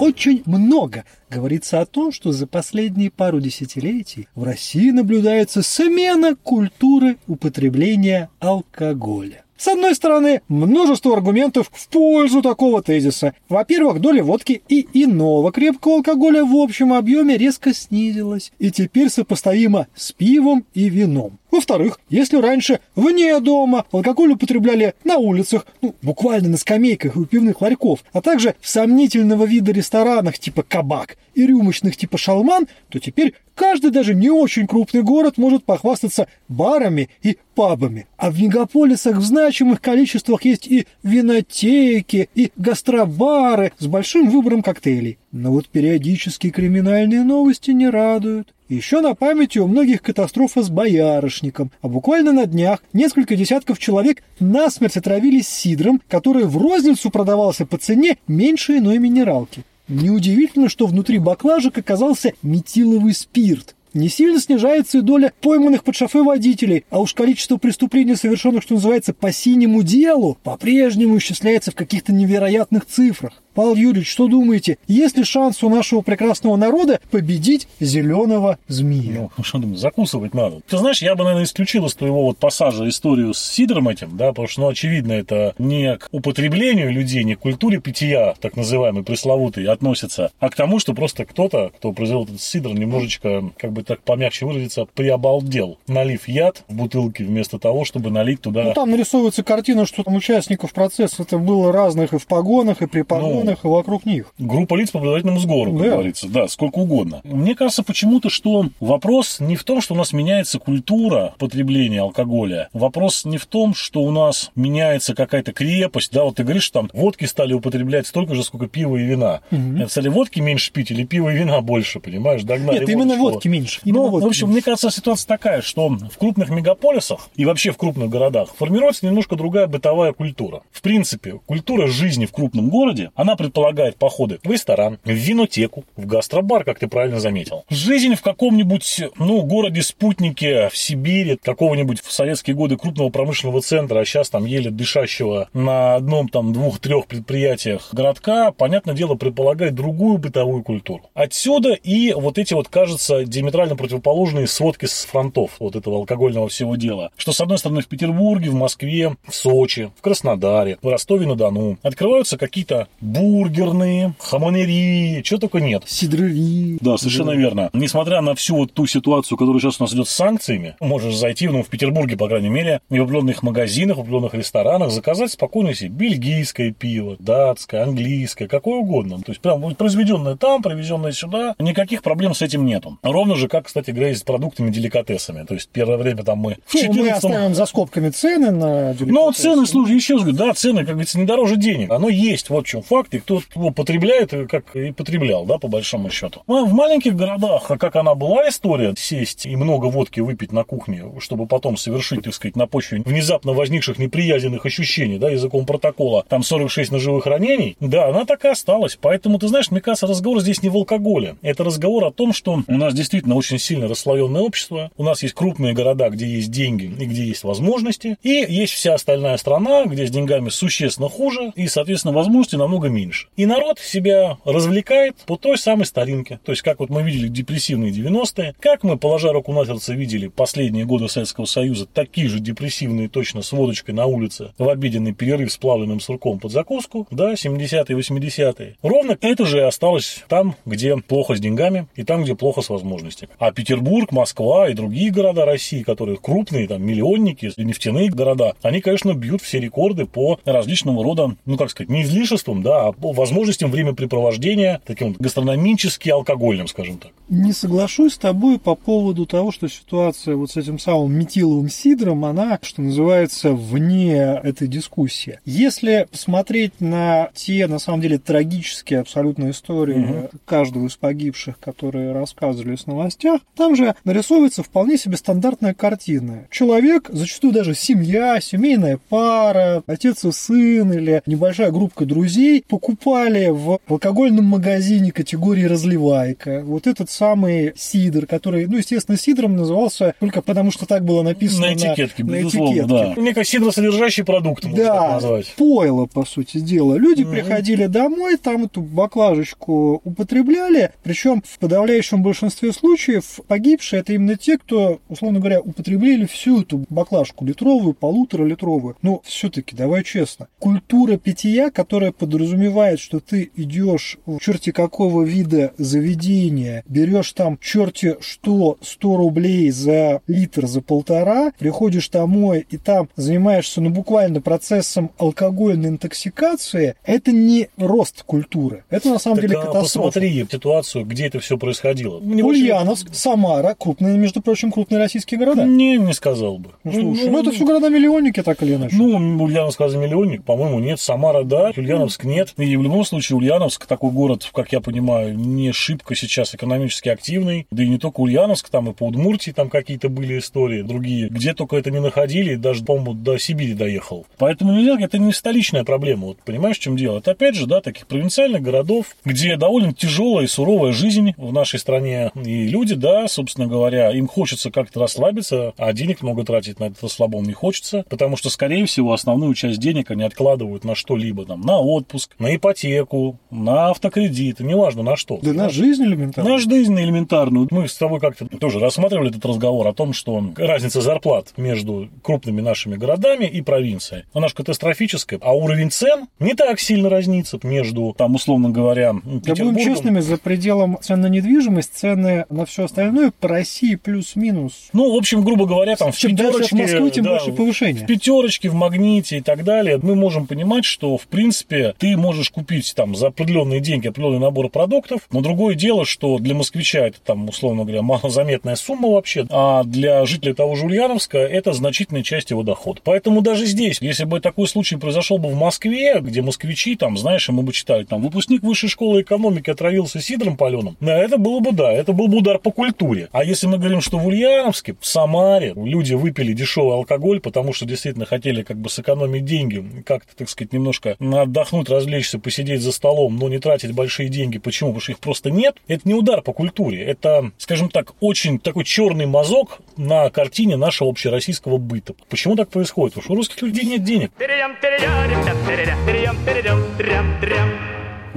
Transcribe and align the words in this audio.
Очень 0.00 0.42
много 0.46 1.04
говорится 1.30 1.80
о 1.80 1.86
том, 1.86 2.10
что 2.10 2.32
за 2.32 2.48
последние 2.48 3.12
пару 3.12 3.40
десятилетий 3.40 4.26
в 4.34 4.42
России 4.42 4.90
наблюдается 4.90 5.62
смена 5.62 6.34
культуры 6.34 7.18
употребления 7.28 8.30
алкоголя. 8.40 9.44
С 9.56 9.68
одной 9.68 9.94
стороны, 9.94 10.42
множество 10.48 11.14
аргументов 11.14 11.70
в 11.72 11.88
пользу 11.88 12.42
такого 12.42 12.82
тезиса. 12.82 13.32
Во-первых, 13.48 14.00
доля 14.00 14.22
водки 14.22 14.62
и 14.68 14.86
иного 14.92 15.50
крепкого 15.50 15.96
алкоголя 15.96 16.44
в 16.44 16.54
общем 16.56 16.92
объеме 16.92 17.38
резко 17.38 17.72
снизилась 17.72 18.52
и 18.58 18.70
теперь 18.70 19.08
сопоставима 19.08 19.86
с 19.94 20.12
пивом 20.12 20.66
и 20.74 20.90
вином. 20.90 21.38
Во-вторых, 21.56 21.98
если 22.10 22.36
раньше 22.36 22.80
вне 22.96 23.40
дома 23.40 23.86
алкоголь 23.90 24.32
употребляли 24.32 24.92
на 25.04 25.16
улицах, 25.16 25.66
ну, 25.80 25.94
буквально 26.02 26.50
на 26.50 26.58
скамейках 26.58 27.16
у 27.16 27.24
пивных 27.24 27.62
ларьков, 27.62 28.04
а 28.12 28.20
также 28.20 28.56
в 28.60 28.68
сомнительного 28.68 29.44
вида 29.44 29.72
ресторанах 29.72 30.38
типа 30.38 30.62
кабак 30.62 31.16
и 31.34 31.46
рюмочных 31.46 31.96
типа 31.96 32.18
шалман, 32.18 32.66
то 32.90 32.98
теперь 32.98 33.32
каждый 33.54 33.90
даже 33.90 34.14
не 34.14 34.28
очень 34.28 34.66
крупный 34.66 35.02
город 35.02 35.38
может 35.38 35.64
похвастаться 35.64 36.28
барами 36.46 37.08
и 37.22 37.38
пабами. 37.54 38.06
А 38.18 38.30
в 38.30 38.38
мегаполисах 38.38 39.16
в 39.16 39.24
значимых 39.24 39.80
количествах 39.80 40.44
есть 40.44 40.66
и 40.66 40.86
винотеки, 41.02 42.28
и 42.34 42.52
гастробары 42.56 43.72
с 43.78 43.86
большим 43.86 44.28
выбором 44.28 44.62
коктейлей. 44.62 45.16
Но 45.36 45.52
вот 45.52 45.68
периодически 45.68 46.48
криминальные 46.48 47.22
новости 47.22 47.70
не 47.70 47.90
радуют. 47.90 48.54
Еще 48.70 49.02
на 49.02 49.14
памяти 49.14 49.58
у 49.58 49.66
многих 49.66 50.00
катастрофа 50.00 50.62
с 50.62 50.70
боярышником, 50.70 51.70
а 51.82 51.88
буквально 51.88 52.32
на 52.32 52.46
днях 52.46 52.82
несколько 52.94 53.36
десятков 53.36 53.78
человек 53.78 54.22
насмерть 54.40 54.96
отравились 54.96 55.46
сидром, 55.46 56.00
который 56.08 56.44
в 56.44 56.56
розницу 56.56 57.10
продавался 57.10 57.66
по 57.66 57.76
цене 57.76 58.16
меньше 58.26 58.78
иной 58.78 58.96
минералки. 58.96 59.64
Неудивительно, 59.88 60.70
что 60.70 60.86
внутри 60.86 61.18
баклажек 61.18 61.76
оказался 61.76 62.32
метиловый 62.40 63.12
спирт. 63.12 63.76
Не 63.96 64.10
сильно 64.10 64.38
снижается 64.38 64.98
и 64.98 65.00
доля 65.00 65.32
пойманных 65.40 65.82
под 65.82 65.96
шофе 65.96 66.22
водителей, 66.22 66.84
а 66.90 67.00
уж 67.00 67.14
количество 67.14 67.56
преступлений, 67.56 68.14
совершенных, 68.14 68.62
что 68.62 68.74
называется, 68.74 69.14
по 69.14 69.32
синему 69.32 69.82
делу, 69.82 70.36
по-прежнему 70.42 71.16
исчисляется 71.16 71.70
в 71.70 71.74
каких-то 71.74 72.12
невероятных 72.12 72.84
цифрах. 72.84 73.42
Павел 73.56 73.74
Юрьевич, 73.74 74.10
что 74.10 74.28
думаете, 74.28 74.76
есть 74.86 75.16
ли 75.16 75.24
шанс 75.24 75.62
у 75.62 75.70
нашего 75.70 76.02
прекрасного 76.02 76.56
народа 76.56 77.00
победить 77.10 77.68
зеленого 77.80 78.58
змея? 78.68 79.30
Ну, 79.34 79.42
что 79.42 79.56
думаю, 79.56 79.78
закусывать 79.78 80.34
надо. 80.34 80.60
Ты 80.68 80.76
знаешь, 80.76 81.00
я 81.00 81.14
бы, 81.14 81.24
наверное, 81.24 81.44
исключил 81.44 81.86
из 81.86 81.94
твоего 81.94 82.24
вот 82.24 82.36
пассажа 82.36 82.86
историю 82.86 83.32
с 83.32 83.38
сидром 83.38 83.88
этим, 83.88 84.14
да, 84.18 84.28
потому 84.28 84.46
что, 84.46 84.60
ну, 84.60 84.68
очевидно, 84.68 85.12
это 85.12 85.54
не 85.56 85.96
к 85.96 86.06
употреблению 86.12 86.92
людей, 86.92 87.24
не 87.24 87.34
к 87.34 87.38
культуре 87.38 87.80
питья, 87.80 88.34
так 88.42 88.56
называемой, 88.56 89.04
пресловутой, 89.04 89.64
относится, 89.64 90.32
а 90.38 90.50
к 90.50 90.54
тому, 90.54 90.78
что 90.78 90.92
просто 90.92 91.24
кто-то, 91.24 91.72
кто 91.74 91.92
произвел 91.92 92.24
этот 92.24 92.42
сидр, 92.42 92.74
немножечко, 92.74 93.52
как 93.56 93.72
бы 93.72 93.82
так 93.86 94.00
помягче 94.00 94.46
выразиться, 94.46 94.86
приобалдел, 94.86 95.78
налив 95.86 96.28
яд 96.28 96.64
в 96.68 96.74
бутылке 96.74 97.24
вместо 97.24 97.58
того, 97.58 97.84
чтобы 97.84 98.10
налить 98.10 98.40
туда... 98.42 98.64
Ну, 98.64 98.74
там 98.74 98.90
нарисовывается 98.90 99.42
картина, 99.42 99.86
что 99.86 100.02
там 100.02 100.14
участников 100.14 100.72
процесса 100.72 101.22
это 101.22 101.38
было 101.38 101.72
разных 101.72 102.12
и 102.12 102.18
в 102.18 102.26
погонах, 102.26 102.82
и 102.82 102.86
при 102.86 103.02
погонах, 103.02 103.58
ну, 103.62 103.70
и 103.70 103.72
вокруг 103.72 104.04
них. 104.04 104.32
Группа 104.38 104.74
лиц 104.74 104.90
по 104.90 104.98
предварительному 104.98 105.40
сговору, 105.40 105.72
как 105.72 105.82
да. 105.82 105.90
говорится, 105.90 106.28
да, 106.28 106.48
сколько 106.48 106.78
угодно. 106.78 107.20
Мне 107.24 107.54
кажется 107.54 107.82
почему-то, 107.82 108.30
что 108.30 108.66
вопрос 108.80 109.40
не 109.40 109.56
в 109.56 109.64
том, 109.64 109.80
что 109.80 109.94
у 109.94 109.96
нас 109.96 110.12
меняется 110.12 110.58
культура 110.58 111.34
потребления 111.38 112.00
алкоголя, 112.00 112.68
вопрос 112.72 113.24
не 113.24 113.38
в 113.38 113.46
том, 113.46 113.74
что 113.74 114.02
у 114.02 114.10
нас 114.10 114.50
меняется 114.56 115.14
какая-то 115.14 115.52
крепость, 115.52 116.12
да, 116.12 116.24
вот 116.24 116.36
ты 116.36 116.42
говоришь, 116.42 116.64
что 116.64 116.80
там 116.80 116.90
водки 116.92 117.24
стали 117.24 117.52
употреблять 117.52 118.06
столько 118.06 118.34
же, 118.34 118.42
сколько 118.42 118.66
пива 118.66 118.96
и 118.96 119.04
вина. 119.04 119.40
Угу. 119.50 119.88
Стали 119.88 120.08
водки 120.08 120.40
меньше 120.40 120.72
пить 120.72 120.90
или 120.90 121.04
пива 121.04 121.30
и 121.30 121.36
вина 121.36 121.60
больше, 121.60 122.00
понимаешь, 122.00 122.42
догнали. 122.42 122.80
Нет, 122.80 122.88
именно 122.88 123.16
водки 123.16 123.48
меньше. 123.48 123.65
Именно 123.84 124.02
ну, 124.04 124.08
водки 124.08 124.24
в 124.24 124.28
общем, 124.28 124.46
меньше. 124.46 124.52
мне 124.52 124.62
кажется, 124.62 124.90
ситуация 124.90 125.28
такая, 125.28 125.62
что 125.62 125.88
в 125.88 126.18
крупных 126.18 126.48
мегаполисах 126.50 127.28
и 127.34 127.44
вообще 127.44 127.72
в 127.72 127.76
крупных 127.76 128.08
городах 128.08 128.50
формируется 128.56 129.06
немножко 129.06 129.36
другая 129.36 129.66
бытовая 129.66 130.12
культура. 130.12 130.62
В 130.70 130.82
принципе, 130.82 131.40
культура 131.46 131.86
жизни 131.86 132.26
в 132.26 132.32
крупном 132.32 132.68
городе, 132.68 133.10
она 133.14 133.36
предполагает 133.36 133.96
походы 133.96 134.38
в 134.42 134.50
ресторан, 134.50 134.98
в 135.04 135.10
винотеку, 135.10 135.84
в 135.96 136.06
гастробар, 136.06 136.64
как 136.64 136.78
ты 136.78 136.88
правильно 136.88 137.20
заметил. 137.20 137.64
Жизнь 137.68 138.14
в 138.14 138.22
каком-нибудь, 138.22 139.02
ну, 139.18 139.42
городе-спутнике 139.42 140.68
в 140.68 140.76
Сибири, 140.76 141.38
какого-нибудь 141.42 142.00
в 142.02 142.12
советские 142.12 142.56
годы 142.56 142.76
крупного 142.76 143.10
промышленного 143.10 143.60
центра, 143.62 144.00
а 144.00 144.04
сейчас 144.04 144.30
там 144.30 144.44
еле 144.44 144.70
дышащего 144.70 145.48
на 145.52 145.96
одном, 145.96 146.28
там, 146.28 146.52
двух-трех 146.52 147.06
предприятиях 147.06 147.88
городка, 147.92 148.52
понятное 148.52 148.94
дело, 148.94 149.14
предполагает 149.14 149.74
другую 149.74 150.18
бытовую 150.18 150.62
культуру. 150.62 151.02
Отсюда 151.14 151.72
и 151.72 152.12
вот 152.12 152.38
эти 152.38 152.54
вот, 152.54 152.68
кажется, 152.68 153.24
диаметрально 153.24 153.55
противоположные 153.64 154.46
сводки 154.46 154.86
с 154.86 155.04
фронтов 155.04 155.52
вот 155.58 155.76
этого 155.76 155.96
алкогольного 155.96 156.48
всего 156.48 156.76
дела. 156.76 157.10
Что, 157.16 157.32
с 157.32 157.40
одной 157.40 157.58
стороны, 157.58 157.80
в 157.80 157.88
Петербурге, 157.88 158.50
в 158.50 158.54
Москве, 158.54 159.16
в 159.26 159.34
Сочи, 159.34 159.90
в 159.96 160.02
Краснодаре, 160.02 160.78
в 160.82 160.88
Ростове-на-Дону 160.88 161.78
открываются 161.82 162.36
какие-то 162.38 162.88
бургерные, 163.00 164.14
хамонерии, 164.18 165.22
чего 165.22 165.38
только 165.38 165.60
нет. 165.60 165.84
Сидрери. 165.86 166.78
Да, 166.80 166.98
совершенно 166.98 167.32
да. 167.32 167.36
верно. 167.36 167.70
Несмотря 167.72 168.20
на 168.20 168.34
всю 168.34 168.56
вот 168.56 168.72
ту 168.72 168.86
ситуацию, 168.86 169.38
которая 169.38 169.60
сейчас 169.60 169.80
у 169.80 169.84
нас 169.84 169.94
идет 169.94 170.08
с 170.08 170.12
санкциями, 170.12 170.76
можешь 170.80 171.16
зайти, 171.16 171.48
ну, 171.48 171.62
в 171.62 171.68
Петербурге, 171.68 172.16
по 172.16 172.28
крайней 172.28 172.48
мере, 172.48 172.80
в 172.88 172.94
определенных 172.94 173.42
магазинах, 173.42 173.96
в 173.96 174.00
определенных 174.00 174.34
ресторанах, 174.34 174.90
заказать 174.90 175.32
спокойно 175.32 175.74
себе 175.74 175.90
бельгийское 175.90 176.72
пиво, 176.72 177.16
датское, 177.18 177.82
английское, 177.82 178.48
какое 178.48 178.76
угодно. 178.76 179.18
То 179.18 179.32
есть, 179.32 179.40
прям 179.40 179.74
произведенное 179.74 180.36
там, 180.36 180.62
привезенное 180.62 181.12
сюда, 181.12 181.54
никаких 181.58 182.02
проблем 182.02 182.34
с 182.34 182.42
этим 182.42 182.64
нету. 182.64 182.98
Ровно 183.02 183.36
же, 183.36 183.45
как, 183.48 183.66
кстати 183.66 183.90
говоря, 183.90 184.14
с 184.14 184.22
продуктами, 184.22 184.70
деликатесами. 184.70 185.44
То 185.44 185.54
есть, 185.54 185.68
первое 185.68 185.96
время 185.96 186.22
там 186.22 186.38
мы... 186.38 186.56
В 186.66 186.72
14... 186.72 186.96
Мы 186.96 187.10
оставим 187.10 187.54
за 187.54 187.66
скобками 187.66 188.10
цены 188.10 188.50
на 188.50 188.94
деликатесы. 188.94 189.12
Ну, 189.12 189.32
цены, 189.32 189.66
слушай, 189.66 189.94
еще 189.94 190.14
раз 190.14 190.22
говорю, 190.22 190.38
да, 190.38 190.54
цены, 190.54 190.80
как 190.80 190.90
говорится, 190.90 191.18
не 191.18 191.24
дороже 191.24 191.56
денег. 191.56 191.90
Оно 191.90 192.08
есть, 192.08 192.50
вот 192.50 192.66
в 192.66 192.68
чем 192.68 192.82
факт 192.82 193.14
и 193.14 193.18
кто 193.20 193.40
его 193.54 193.70
потребляет, 193.70 194.32
как 194.48 194.74
и 194.76 194.92
потреблял, 194.92 195.44
да, 195.44 195.58
по 195.58 195.68
большому 195.68 196.10
счету. 196.10 196.42
Ну, 196.46 196.64
а 196.64 196.64
в 196.64 196.72
маленьких 196.72 197.14
городах, 197.14 197.70
а 197.70 197.78
как 197.78 197.96
она 197.96 198.14
была 198.14 198.48
история, 198.48 198.94
сесть 198.96 199.46
и 199.46 199.54
много 199.56 199.86
водки 199.86 200.20
выпить 200.20 200.52
на 200.52 200.64
кухне, 200.64 201.04
чтобы 201.20 201.46
потом 201.46 201.76
совершить, 201.76 202.24
так 202.24 202.34
сказать, 202.34 202.56
на 202.56 202.66
почве 202.66 203.02
внезапно 203.04 203.52
возникших 203.52 203.98
неприязненных 203.98 204.66
ощущений, 204.66 205.18
да, 205.18 205.30
языком 205.30 205.66
протокола, 205.66 206.24
там 206.28 206.42
46 206.42 206.92
ножевых 206.92 207.26
ранений, 207.26 207.76
да, 207.80 208.08
она 208.08 208.24
так 208.24 208.44
и 208.44 208.48
осталась. 208.48 208.98
Поэтому, 209.00 209.38
ты 209.38 209.48
знаешь, 209.48 209.70
мне 209.70 209.80
кажется, 209.80 210.06
разговор 210.06 210.40
здесь 210.40 210.62
не 210.62 210.68
в 210.68 210.76
алкоголе. 210.76 211.36
Это 211.42 211.64
разговор 211.64 212.04
о 212.04 212.10
том, 212.10 212.32
что 212.32 212.62
у 212.66 212.74
нас 212.74 212.94
действительно 212.94 213.35
очень 213.36 213.58
сильно 213.58 213.88
расслоенное 213.88 214.40
общество, 214.40 214.90
у 214.96 215.04
нас 215.04 215.22
есть 215.22 215.34
крупные 215.34 215.74
города, 215.74 216.08
где 216.10 216.26
есть 216.26 216.50
деньги 216.50 216.84
и 216.84 217.06
где 217.06 217.24
есть 217.24 217.44
возможности, 217.44 218.16
и 218.22 218.44
есть 218.48 218.72
вся 218.72 218.94
остальная 218.94 219.36
страна, 219.36 219.84
где 219.86 220.06
с 220.06 220.10
деньгами 220.10 220.48
существенно 220.48 221.08
хуже, 221.08 221.52
и, 221.54 221.68
соответственно, 221.68 222.14
возможностей 222.14 222.56
намного 222.56 222.88
меньше. 222.88 223.28
И 223.36 223.46
народ 223.46 223.78
себя 223.78 224.38
развлекает 224.44 225.16
по 225.26 225.36
той 225.36 225.58
самой 225.58 225.86
старинке. 225.86 226.40
То 226.44 226.52
есть, 226.52 226.62
как 226.62 226.80
вот 226.80 226.90
мы 226.90 227.02
видели 227.02 227.28
депрессивные 227.28 227.92
90-е, 227.92 228.54
как 228.60 228.82
мы, 228.82 228.96
положа 228.96 229.32
руку 229.32 229.52
на 229.52 229.64
сердце, 229.64 229.94
видели 229.94 230.28
последние 230.28 230.84
годы 230.84 231.08
Советского 231.08 231.44
Союза, 231.44 231.86
такие 231.86 232.28
же 232.28 232.40
депрессивные 232.40 233.08
точно 233.08 233.42
с 233.42 233.52
водочкой 233.52 233.94
на 233.94 234.06
улице 234.06 234.52
в 234.58 234.68
обеденный 234.68 235.12
перерыв 235.12 235.52
с 235.52 235.56
плавленным 235.56 236.00
сурком 236.00 236.38
под 236.38 236.52
закуску, 236.52 237.06
да, 237.10 237.34
70-е, 237.34 237.96
80-е. 237.96 238.76
Ровно 238.82 239.18
это 239.20 239.44
же 239.44 239.58
и 239.58 239.62
осталось 239.62 240.24
там, 240.28 240.56
где 240.64 240.96
плохо 240.96 241.34
с 241.34 241.40
деньгами 241.40 241.86
и 241.96 242.04
там, 242.04 242.22
где 242.22 242.34
плохо 242.34 242.62
с 242.62 242.68
возможностями. 242.68 243.25
А 243.38 243.52
Петербург, 243.52 244.12
Москва 244.12 244.68
и 244.68 244.74
другие 244.74 245.10
города 245.10 245.44
России, 245.44 245.82
которые 245.82 246.18
крупные, 246.18 246.68
там, 246.68 246.82
миллионники, 246.82 247.52
нефтяные 247.56 248.10
города, 248.10 248.54
они, 248.62 248.80
конечно, 248.80 249.14
бьют 249.14 249.42
все 249.42 249.60
рекорды 249.60 250.06
по 250.06 250.38
различного 250.44 251.02
рода, 251.04 251.36
ну, 251.44 251.56
как 251.56 251.70
сказать, 251.70 251.90
не 251.90 252.02
излишествам, 252.02 252.62
да, 252.62 252.88
а 252.88 252.92
по 252.92 253.12
возможностям 253.12 253.70
времяпрепровождения, 253.70 254.80
таким 254.84 255.08
вот 255.08 255.18
гастрономически 255.18 256.08
алкогольным, 256.10 256.68
скажем 256.68 256.98
так. 256.98 257.12
Не 257.28 257.52
соглашусь 257.52 258.14
с 258.14 258.18
тобой 258.18 258.58
по 258.58 258.74
поводу 258.74 259.26
того, 259.26 259.50
что 259.52 259.68
ситуация 259.68 260.36
вот 260.36 260.50
с 260.50 260.56
этим 260.56 260.78
самым 260.78 261.12
метиловым 261.12 261.68
сидром, 261.68 262.24
она, 262.24 262.58
что 262.62 262.82
называется, 262.82 263.52
вне 263.52 264.40
этой 264.42 264.68
дискуссии. 264.68 265.40
Если 265.44 266.06
посмотреть 266.10 266.80
на 266.80 267.30
те, 267.34 267.66
на 267.66 267.78
самом 267.78 268.00
деле, 268.00 268.18
трагические 268.18 269.00
абсолютно 269.00 269.50
истории 269.50 269.98
угу. 269.98 270.28
каждого 270.44 270.86
из 270.86 270.96
погибших, 270.96 271.58
которые 271.58 272.12
рассказывали 272.12 272.76
с 272.76 272.86
новостей, 272.86 273.15
новостях, 273.24 273.40
там 273.56 273.76
же 273.76 273.94
нарисовывается 274.04 274.62
вполне 274.62 274.96
себе 274.98 275.16
стандартная 275.16 275.74
картина. 275.74 276.46
Человек, 276.50 277.08
зачастую 277.12 277.52
даже 277.52 277.74
семья, 277.74 278.40
семейная 278.40 278.98
пара, 279.08 279.82
отец 279.86 280.24
и 280.24 280.32
сын 280.32 280.92
или 280.92 281.22
небольшая 281.26 281.70
группа 281.70 282.04
друзей 282.04 282.64
покупали 282.68 283.48
в 283.50 283.78
алкогольном 283.88 284.44
магазине 284.44 285.12
категории 285.12 285.64
разливайка 285.64 286.62
вот 286.64 286.86
этот 286.86 287.10
самый 287.10 287.72
сидр, 287.76 288.26
который, 288.26 288.66
ну, 288.66 288.76
естественно, 288.78 289.16
сидром 289.18 289.56
назывался 289.56 290.14
только 290.20 290.42
потому, 290.42 290.70
что 290.70 290.86
так 290.86 291.04
было 291.04 291.22
написано 291.22 291.68
на 291.68 291.74
этикетке, 291.74 292.24
на, 292.24 292.30
безусловно, 292.38 292.72
этикетке. 292.80 293.14
да. 293.16 293.22
Некое 293.22 293.44
сидросодержащий 293.44 294.24
продукт, 294.24 294.64
можно 294.64 294.78
да, 294.78 294.94
так 294.94 295.12
назвать. 295.12 295.54
пойло, 295.56 296.06
по 296.06 296.24
сути 296.24 296.58
дела. 296.58 296.94
Люди 296.96 297.22
Мгм. 297.22 297.32
приходили 297.32 297.86
домой, 297.86 298.36
там 298.36 298.64
эту 298.64 298.80
баклажечку 298.82 300.00
употребляли, 300.04 300.92
причем 301.02 301.42
в 301.46 301.58
подавляющем 301.58 302.22
большинстве 302.22 302.72
случаев 302.72 303.05
погибшие 303.46 304.00
это 304.00 304.12
именно 304.12 304.36
те, 304.36 304.58
кто, 304.58 305.00
условно 305.08 305.38
говоря, 305.38 305.60
употребляли 305.60 306.24
всю 306.26 306.62
эту 306.62 306.84
баклажку 306.88 307.44
литровую, 307.44 307.94
полуторалитровую. 307.94 308.96
Но 309.02 309.20
все-таки, 309.24 309.74
давай 309.76 310.04
честно, 310.04 310.48
культура 310.58 311.16
питья, 311.16 311.70
которая 311.70 312.12
подразумевает, 312.12 313.00
что 313.00 313.20
ты 313.20 313.50
идешь 313.56 314.18
в 314.26 314.38
черти 314.40 314.72
какого 314.72 315.22
вида 315.22 315.72
заведения, 315.78 316.82
берешь 316.88 317.32
там 317.32 317.58
черти 317.60 318.16
что 318.20 318.78
100 318.80 319.16
рублей 319.16 319.70
за 319.70 320.20
литр, 320.26 320.66
за 320.66 320.80
полтора, 320.80 321.52
приходишь 321.58 322.08
домой 322.08 322.66
и 322.70 322.76
там 322.76 323.08
занимаешься, 323.16 323.80
ну, 323.80 323.90
буквально 323.90 324.40
процессом 324.40 325.10
алкогольной 325.18 325.90
интоксикации, 325.90 326.94
это 327.04 327.32
не 327.32 327.68
рост 327.76 328.22
культуры. 328.24 328.84
Это 328.90 329.08
на 329.10 329.18
самом 329.18 329.36
Так, 329.38 329.46
деле 329.48 329.58
а 329.60 329.66
катастрофа. 329.66 330.08
посмотри 330.08 330.46
ситуацию, 330.50 331.04
где 331.04 331.26
это 331.26 331.40
все 331.40 331.56
происходило. 331.58 332.20
Небольшие- 332.20 332.66
Ульяновск, 332.96 333.14
Самара, 333.14 333.74
крупные, 333.74 334.16
между 334.16 334.40
прочим, 334.40 334.72
крупные 334.72 334.98
российские 334.98 335.38
города. 335.38 335.64
Не, 335.64 335.96
не 335.98 336.14
сказал 336.14 336.58
бы. 336.58 336.70
Ну, 336.84 336.92
слушай, 336.92 337.30
ну 337.30 337.40
это 337.40 337.50
все 337.52 337.64
города-миллионники, 337.64 338.42
так 338.42 338.62
или 338.62 338.74
иначе. 338.74 338.96
Ну, 338.96 339.44
Ульяновск 339.44 339.80
разве 339.80 339.98
миллионник? 339.98 340.44
По-моему, 340.44 340.78
нет. 340.80 341.00
Самара, 341.00 341.42
да. 341.42 341.72
Ульяновск 341.76 342.24
нет. 342.24 342.54
И 342.56 342.76
в 342.76 342.82
любом 342.82 343.04
случае 343.04 343.36
Ульяновск 343.36 343.86
такой 343.86 344.10
город, 344.10 344.48
как 344.52 344.72
я 344.72 344.80
понимаю, 344.80 345.36
не 345.36 345.72
шибко 345.72 346.14
сейчас 346.14 346.54
экономически 346.54 347.08
активный. 347.08 347.66
Да 347.70 347.82
и 347.82 347.88
не 347.88 347.98
только 347.98 348.20
Ульяновск, 348.20 348.68
там 348.68 348.90
и 348.90 348.92
по 348.92 349.04
Удмуртии 349.04 349.50
там 349.50 349.68
какие-то 349.68 350.08
были 350.08 350.38
истории, 350.38 350.82
другие. 350.82 351.28
Где 351.28 351.54
только 351.54 351.76
это 351.76 351.90
не 351.90 352.00
находили, 352.00 352.54
даже, 352.54 352.84
по-моему, 352.84 353.14
до 353.14 353.38
Сибири 353.38 353.74
доехал. 353.74 354.26
Поэтому 354.38 354.72
нельзя, 354.72 354.96
это 354.98 355.18
не 355.18 355.32
столичная 355.32 355.84
проблема. 355.84 356.26
Вот 356.26 356.38
понимаешь, 356.44 356.76
в 356.76 356.80
чем 356.80 356.96
дело? 356.96 357.18
Это 357.18 357.32
опять 357.32 357.54
же, 357.54 357.66
да, 357.66 357.80
таких 357.80 358.06
провинциальных 358.06 358.62
городов, 358.62 359.16
где 359.24 359.56
довольно 359.56 359.92
тяжелая 359.92 360.44
и 360.44 360.48
суровая 360.48 360.92
жизнь 360.92 361.34
в 361.36 361.52
нашей 361.52 361.78
стране. 361.78 362.30
И 362.34 362.68
люди, 362.76 362.94
да, 362.94 363.26
собственно 363.26 363.66
говоря, 363.66 364.10
им 364.10 364.26
хочется 364.28 364.70
как-то 364.70 365.00
расслабиться, 365.00 365.72
а 365.78 365.94
денег 365.94 366.20
много 366.20 366.44
тратить 366.44 366.78
на 366.78 366.84
этот 366.84 367.02
расслабон 367.02 367.44
не 367.44 367.54
хочется, 367.54 368.04
потому 368.10 368.36
что, 368.36 368.50
скорее 368.50 368.84
всего, 368.84 369.14
основную 369.14 369.54
часть 369.54 369.78
денег 369.78 370.10
они 370.10 370.24
откладывают 370.24 370.84
на 370.84 370.94
что-либо, 370.94 371.46
там, 371.46 371.62
на 371.62 371.78
отпуск, 371.78 372.32
на 372.38 372.54
ипотеку, 372.54 373.38
на 373.50 373.88
автокредиты, 373.88 374.62
неважно 374.62 375.02
на 375.02 375.16
что. 375.16 375.38
Да 375.40 375.54
на 375.54 375.70
жизнь 375.70 376.04
элементарно. 376.04 376.50
На 376.50 376.58
жизнь 376.58 376.94
элементарную. 377.00 377.66
Мы 377.70 377.88
с 377.88 377.94
тобой 377.96 378.20
как-то 378.20 378.46
тоже 378.46 378.78
рассматривали 378.78 379.30
этот 379.30 379.46
разговор 379.46 379.86
о 379.88 379.94
том, 379.94 380.12
что 380.12 380.44
разница 380.56 381.00
зарплат 381.00 381.54
между 381.56 382.10
крупными 382.22 382.60
нашими 382.60 382.96
городами 382.96 383.46
и 383.46 383.62
провинцией, 383.62 384.24
она 384.34 384.48
же 384.48 384.54
катастрофическая, 384.54 385.40
а 385.42 385.54
уровень 385.54 385.90
цен 385.90 386.26
не 386.40 386.52
так 386.52 386.78
сильно 386.78 387.08
разнится 387.08 387.58
между, 387.62 388.14
там, 388.18 388.34
условно 388.34 388.68
говоря, 388.68 389.14
Да 389.14 389.20
будем 389.22 389.40
Петербургом. 389.40 389.82
честными, 389.82 390.20
за 390.20 390.36
пределом 390.36 390.98
цен 391.00 391.22
на 391.22 391.28
недвижимость, 391.28 391.94
цены 391.94 392.44
на 392.50 392.65
все 392.66 392.84
остальное 392.84 393.30
по 393.30 393.48
России 393.48 393.94
плюс-минус. 393.94 394.88
Ну, 394.92 395.12
в 395.12 395.16
общем, 395.16 395.42
грубо 395.44 395.66
говоря, 395.66 395.96
там 395.96 396.12
в 396.12 396.18
Чем 396.18 396.34
дальше 396.34 396.48
от 396.48 396.62
пятерочке, 396.62 396.76
Москвы, 396.76 397.10
тем 397.10 397.24
да, 397.24 397.30
больше 397.30 397.52
повышение. 397.52 398.04
В 398.04 398.06
пятерочке, 398.06 398.68
в 398.68 398.74
магните 398.74 399.38
и 399.38 399.40
так 399.40 399.64
далее, 399.64 399.98
мы 400.02 400.14
можем 400.14 400.46
понимать, 400.46 400.84
что, 400.84 401.16
в 401.16 401.26
принципе, 401.26 401.94
ты 401.98 402.16
можешь 402.16 402.50
купить 402.50 402.94
там 402.94 403.14
за 403.14 403.28
определенные 403.28 403.80
деньги 403.80 404.08
определенный 404.08 404.40
набор 404.40 404.68
продуктов, 404.68 405.20
но 405.30 405.40
другое 405.40 405.74
дело, 405.74 406.04
что 406.04 406.38
для 406.38 406.54
москвича 406.54 407.06
это 407.06 407.18
там, 407.20 407.48
условно 407.48 407.84
говоря, 407.84 408.02
малозаметная 408.02 408.76
сумма 408.76 409.10
вообще, 409.10 409.46
а 409.50 409.84
для 409.84 410.24
жителей 410.26 410.54
того 410.54 410.74
же 410.74 410.86
Ульяновска 410.86 411.38
это 411.38 411.72
значительная 411.72 412.22
часть 412.22 412.50
его 412.50 412.62
дохода. 412.62 413.00
Поэтому 413.04 413.40
даже 413.40 413.66
здесь, 413.66 413.98
если 414.00 414.24
бы 414.24 414.40
такой 414.40 414.68
случай 414.68 414.96
произошел 414.96 415.38
бы 415.38 415.48
в 415.48 415.54
Москве, 415.54 416.20
где 416.20 416.42
москвичи, 416.42 416.96
там, 416.96 417.16
знаешь, 417.16 417.48
мы 417.48 417.62
бы 417.62 417.72
читали, 417.72 418.04
там, 418.04 418.22
выпускник 418.22 418.62
высшей 418.62 418.88
школы 418.88 419.22
экономики 419.22 419.70
отравился 419.70 420.20
сидром 420.20 420.56
паленым, 420.56 420.96
это 421.00 421.38
было 421.38 421.60
бы, 421.60 421.72
да, 421.72 421.92
это 421.92 422.12
был 422.12 422.28
бы 422.28 422.38
удар 422.38 422.55
по 422.58 422.70
культуре. 422.70 423.28
А 423.32 423.44
если 423.44 423.66
мы 423.66 423.78
говорим, 423.78 424.00
что 424.00 424.18
в 424.18 424.26
Ульяновске, 424.26 424.96
в 425.00 425.06
Самаре 425.06 425.72
люди 425.76 426.14
выпили 426.14 426.52
дешевый 426.52 426.94
алкоголь, 426.94 427.40
потому 427.40 427.72
что 427.72 427.86
действительно 427.86 428.26
хотели 428.26 428.62
как 428.62 428.76
бы 428.76 428.88
сэкономить 428.88 429.44
деньги, 429.44 430.02
как-то, 430.04 430.36
так 430.36 430.48
сказать, 430.48 430.72
немножко 430.72 431.16
отдохнуть, 431.20 431.88
развлечься, 431.88 432.38
посидеть 432.38 432.82
за 432.82 432.92
столом, 432.92 433.36
но 433.36 433.48
не 433.48 433.58
тратить 433.58 433.92
большие 433.92 434.28
деньги. 434.28 434.58
Почему? 434.58 434.90
Потому 434.90 435.00
что 435.00 435.12
их 435.12 435.18
просто 435.18 435.50
нет. 435.50 435.76
Это 435.88 436.02
не 436.08 436.14
удар 436.14 436.42
по 436.42 436.52
культуре. 436.52 437.02
Это, 437.02 437.50
скажем 437.58 437.88
так, 437.88 438.12
очень 438.20 438.58
такой 438.58 438.84
черный 438.84 439.26
мазок 439.26 439.78
на 439.96 440.30
картине 440.30 440.76
нашего 440.76 441.10
общероссийского 441.10 441.78
быта. 441.78 442.14
Почему 442.28 442.56
так 442.56 442.68
происходит? 442.68 443.14
Потому 443.14 443.24
что 443.24 443.32
у 443.32 443.36
русских 443.36 443.62
людей 443.62 443.84
нет 443.84 444.04
денег. 444.04 444.30